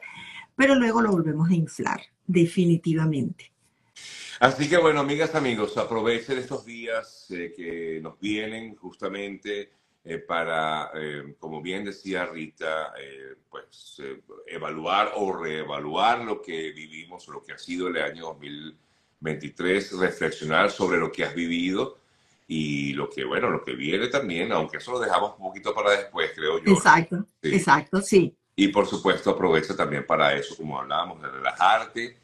pero 0.56 0.76
luego 0.76 1.02
lo 1.02 1.12
volvemos 1.12 1.50
a 1.50 1.56
inflar, 1.56 2.02
definitivamente. 2.28 3.52
Así 4.40 4.70
que 4.70 4.78
bueno, 4.78 5.00
amigas, 5.00 5.34
amigos, 5.34 5.78
aprovechen 5.78 6.38
estos 6.38 6.64
días 6.64 7.26
eh, 7.32 7.52
que 7.56 8.00
nos 8.02 8.20
vienen 8.20 8.76
justamente 8.76 9.72
eh, 10.04 10.20
para, 10.20 10.92
eh, 10.94 11.36
como 11.40 11.60
bien 11.60 11.84
decía 11.84 12.28
Rita, 12.28 12.94
pues 13.50 14.00
evaluar 14.46 15.14
o 15.16 15.36
reevaluar 15.36 16.20
lo 16.20 16.40
que 16.40 16.72
vivimos, 16.72 17.28
lo 17.30 17.42
que 17.42 17.54
ha 17.54 17.58
sido 17.58 17.88
el 17.88 17.98
año 17.98 18.26
2023, 18.28 19.98
reflexionar 19.98 20.70
sobre 20.70 21.00
lo 21.00 21.12
que 21.12 21.26
has 21.26 21.34
vivido 21.34 21.98
y 22.48 22.94
lo 22.94 23.10
que, 23.10 23.26
bueno, 23.26 23.50
lo 23.50 23.64
que 23.64 23.74
viene 23.74 24.08
también, 24.08 24.52
aunque 24.52 24.78
eso 24.78 24.92
lo 24.92 25.00
dejamos 25.00 25.34
un 25.40 25.48
poquito 25.48 25.74
para 25.74 25.92
después, 25.92 26.32
creo 26.36 26.64
yo. 26.64 26.74
Exacto, 26.74 27.26
exacto, 27.42 28.02
sí. 28.02 28.38
Y 28.60 28.70
por 28.70 28.88
supuesto 28.88 29.30
aprovecha 29.30 29.76
también 29.76 30.04
para 30.04 30.34
eso, 30.34 30.58
como 30.58 30.80
hablábamos, 30.80 31.22
de 31.22 31.30
relajarte. 31.30 32.18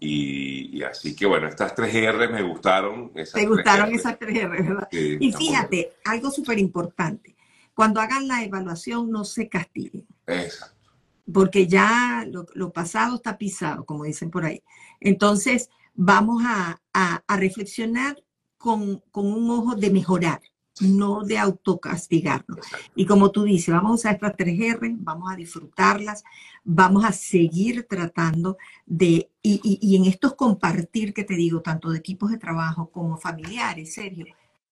Y, 0.00 0.82
así 0.82 1.14
que 1.14 1.26
bueno, 1.26 1.46
estas 1.46 1.76
tres 1.76 1.94
R 1.94 2.26
me 2.26 2.42
gustaron. 2.42 3.12
Te 3.12 3.46
gustaron 3.46 3.94
esas 3.94 4.18
tres 4.18 4.36
R, 4.36 4.48
¿verdad? 4.48 4.88
y 4.90 5.32
fíjate, 5.32 5.92
algo 6.04 6.32
súper 6.32 6.58
importante. 6.58 7.36
Cuando 7.72 8.00
hagan 8.00 8.26
la 8.26 8.42
evaluación, 8.42 9.12
no 9.12 9.24
se 9.24 9.48
castiguen. 9.48 10.08
Exacto. 10.26 10.90
Porque 11.32 11.68
ya 11.68 12.26
lo, 12.32 12.72
pasado 12.72 13.14
está 13.14 13.38
pisado, 13.38 13.84
como 13.84 14.02
dicen 14.02 14.28
por 14.28 14.44
ahí. 14.44 14.64
Entonces, 14.98 15.70
vamos 15.94 16.42
a, 16.44 16.80
reflexionar 17.28 18.20
con, 18.58 19.04
con 19.12 19.26
un 19.26 19.48
ojo 19.52 19.76
de 19.76 19.90
mejorar 19.90 20.40
no 20.80 21.22
de 21.22 21.38
autocastigarnos. 21.38 22.66
Y 22.94 23.06
como 23.06 23.30
tú 23.30 23.44
dices, 23.44 23.74
vamos 23.74 23.92
a 23.92 23.94
usar 23.94 24.14
estas 24.14 24.36
tres 24.36 24.58
R, 24.60 24.94
vamos 24.98 25.32
a 25.32 25.36
disfrutarlas, 25.36 26.24
vamos 26.64 27.04
a 27.04 27.12
seguir 27.12 27.86
tratando 27.88 28.58
de, 28.84 29.30
y, 29.42 29.96
en 29.96 30.04
estos 30.04 30.34
compartir 30.34 31.14
que 31.14 31.24
te 31.24 31.34
digo, 31.34 31.62
tanto 31.62 31.90
de 31.90 31.98
equipos 31.98 32.30
de 32.30 32.38
trabajo 32.38 32.90
como 32.90 33.16
familiares, 33.16 33.94
serio, 33.94 34.26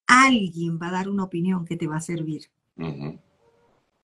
alguien 0.06 0.78
va 0.80 0.88
a 0.88 0.92
dar 0.92 1.08
una 1.08 1.24
opinión 1.24 1.64
que 1.64 1.76
te 1.76 1.86
va 1.86 1.96
a 1.96 2.00
servir. 2.00 2.50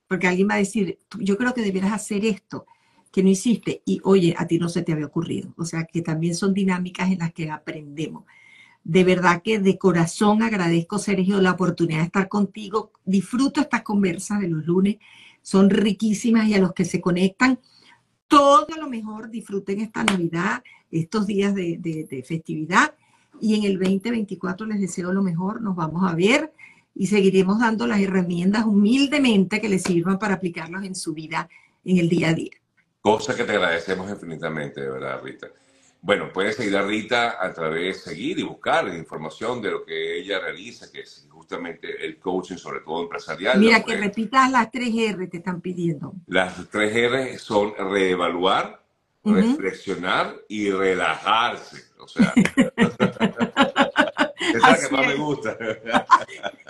Porque 0.09 0.27
alguien 0.27 0.49
va 0.49 0.55
a 0.55 0.59
decir, 0.59 0.99
yo 1.19 1.37
creo 1.37 1.55
que 1.55 1.63
debieras 1.63 1.93
hacer 1.93 2.25
esto 2.25 2.67
que 3.13 3.23
no 3.23 3.29
hiciste 3.29 3.83
y 3.85 4.01
oye, 4.05 4.35
a 4.39 4.47
ti 4.47 4.59
no 4.59 4.69
se 4.69 4.83
te 4.83 4.93
había 4.93 5.07
ocurrido. 5.07 5.53
O 5.57 5.65
sea, 5.65 5.85
que 5.85 6.03
también 6.03 6.35
son 6.35 6.55
dinámicas 6.55 7.11
en 7.11 7.19
las 7.19 7.33
que 7.33 7.51
aprendemos. 7.51 8.25
De 8.83 9.05
verdad 9.05 9.43
que 9.43 9.59
de 9.59 9.79
corazón 9.79 10.43
agradezco, 10.43 10.99
Sergio, 10.99 11.41
la 11.41 11.53
oportunidad 11.53 12.01
de 12.01 12.07
estar 12.07 12.29
contigo. 12.29 12.93
Disfruto 13.05 13.61
estas 13.61 13.83
conversas 13.83 14.41
de 14.41 14.49
los 14.49 14.65
lunes, 14.65 14.97
son 15.43 15.71
riquísimas 15.71 16.49
y 16.49 16.55
a 16.55 16.59
los 16.59 16.73
que 16.73 16.85
se 16.85 17.01
conectan, 17.01 17.59
todo 18.31 18.69
lo 18.79 18.89
mejor, 18.89 19.29
disfruten 19.29 19.81
esta 19.81 20.05
Navidad, 20.05 20.63
estos 20.91 21.27
días 21.27 21.53
de, 21.53 22.25
festividad 22.25 22.95
y 23.41 23.57
en 23.57 23.65
el 23.65 23.79
2024 23.79 24.67
les 24.67 24.81
deseo 24.81 25.13
lo 25.13 25.23
mejor, 25.23 25.61
nos 25.61 25.75
vamos 25.75 26.09
a 26.09 26.15
ver 26.15 26.53
y 26.95 27.09
seguiremos 27.09 27.59
dando 27.59 27.89
las 27.89 28.01
herramientas 28.01 28.65
humildemente 28.67 29.61
que 29.61 29.69
les 29.69 29.83
sirvan 29.83 30.19
para 30.19 30.35
aplicarlos 30.35 30.85
en 30.85 30.95
su 30.95 31.13
vida 31.13 31.49
en 31.85 31.99
el 31.99 32.09
día 32.09 32.29
a 32.29 32.35
día. 32.35 32.53
Cosa 33.01 33.35
que 33.35 33.45
te 33.45 33.53
agradecemos 33.53 34.09
infinitamente, 34.09 34.81
de 34.81 34.91
verdad, 34.91 35.21
Rita. 35.25 35.49
Bueno, 36.03 36.33
puedes 36.33 36.57
seguir 36.57 36.77
a 36.77 36.83
Rita 36.83 37.37
a 37.45 37.53
través, 37.53 38.05
de 38.05 38.11
seguir 38.13 38.39
y 38.39 38.43
buscar 38.43 38.89
información 38.89 39.61
de 39.61 39.71
lo 39.71 39.85
que 39.85 40.19
ella 40.19 40.41
realiza, 40.41 40.91
que 40.91 41.01
es 41.01 41.27
justamente 41.29 42.05
el 42.05 42.19
coaching, 42.19 42.57
sobre 42.57 42.81
todo 42.81 43.03
empresarial. 43.03 43.59
Mira, 43.59 43.83
que 43.85 43.97
repitas 43.97 44.51
las 44.51 44.71
tres 44.71 44.95
R, 44.95 45.27
te 45.27 45.37
están 45.37 45.61
pidiendo. 45.61 46.15
Las 46.27 46.69
tres 46.71 46.97
R 46.97 47.39
son 47.39 47.75
reevaluar, 47.77 48.83
reflexionar 49.25 50.37
y 50.49 50.71
relajarse. 50.71 51.83
O 51.99 52.09
sea, 52.09 52.33
esa 54.55 54.57
es 54.57 54.63
la 54.63 54.79
que 54.79 54.97
más 54.97 55.07
me 55.07 55.15
gusta. 55.17 55.53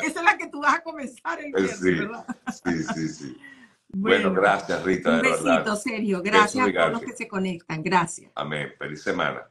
esa 0.03 0.19
es 0.21 0.23
la 0.25 0.37
que 0.37 0.49
tú 0.49 0.61
vas 0.61 0.75
a 0.75 0.83
comenzar 0.83 1.39
el 1.41 1.53
viernes, 1.53 1.79
sí, 1.79 1.95
¿verdad? 1.95 2.27
Sí, 2.65 2.83
sí, 2.95 3.09
sí. 3.09 3.37
Bueno, 3.93 4.33
gracias, 4.33 4.83
Rita. 4.85 5.11
Un 5.11 5.23
besito, 5.23 5.77
serio. 5.77 6.23
Gracias 6.23 6.69
a 6.69 6.73
todos 6.73 6.93
los 6.93 7.03
que 7.03 7.13
se 7.13 7.29
conectan. 7.29 7.83
Gracias. 7.83 8.31
Amén. 8.35 8.73
Feliz 8.79 9.03
semana. 9.03 9.43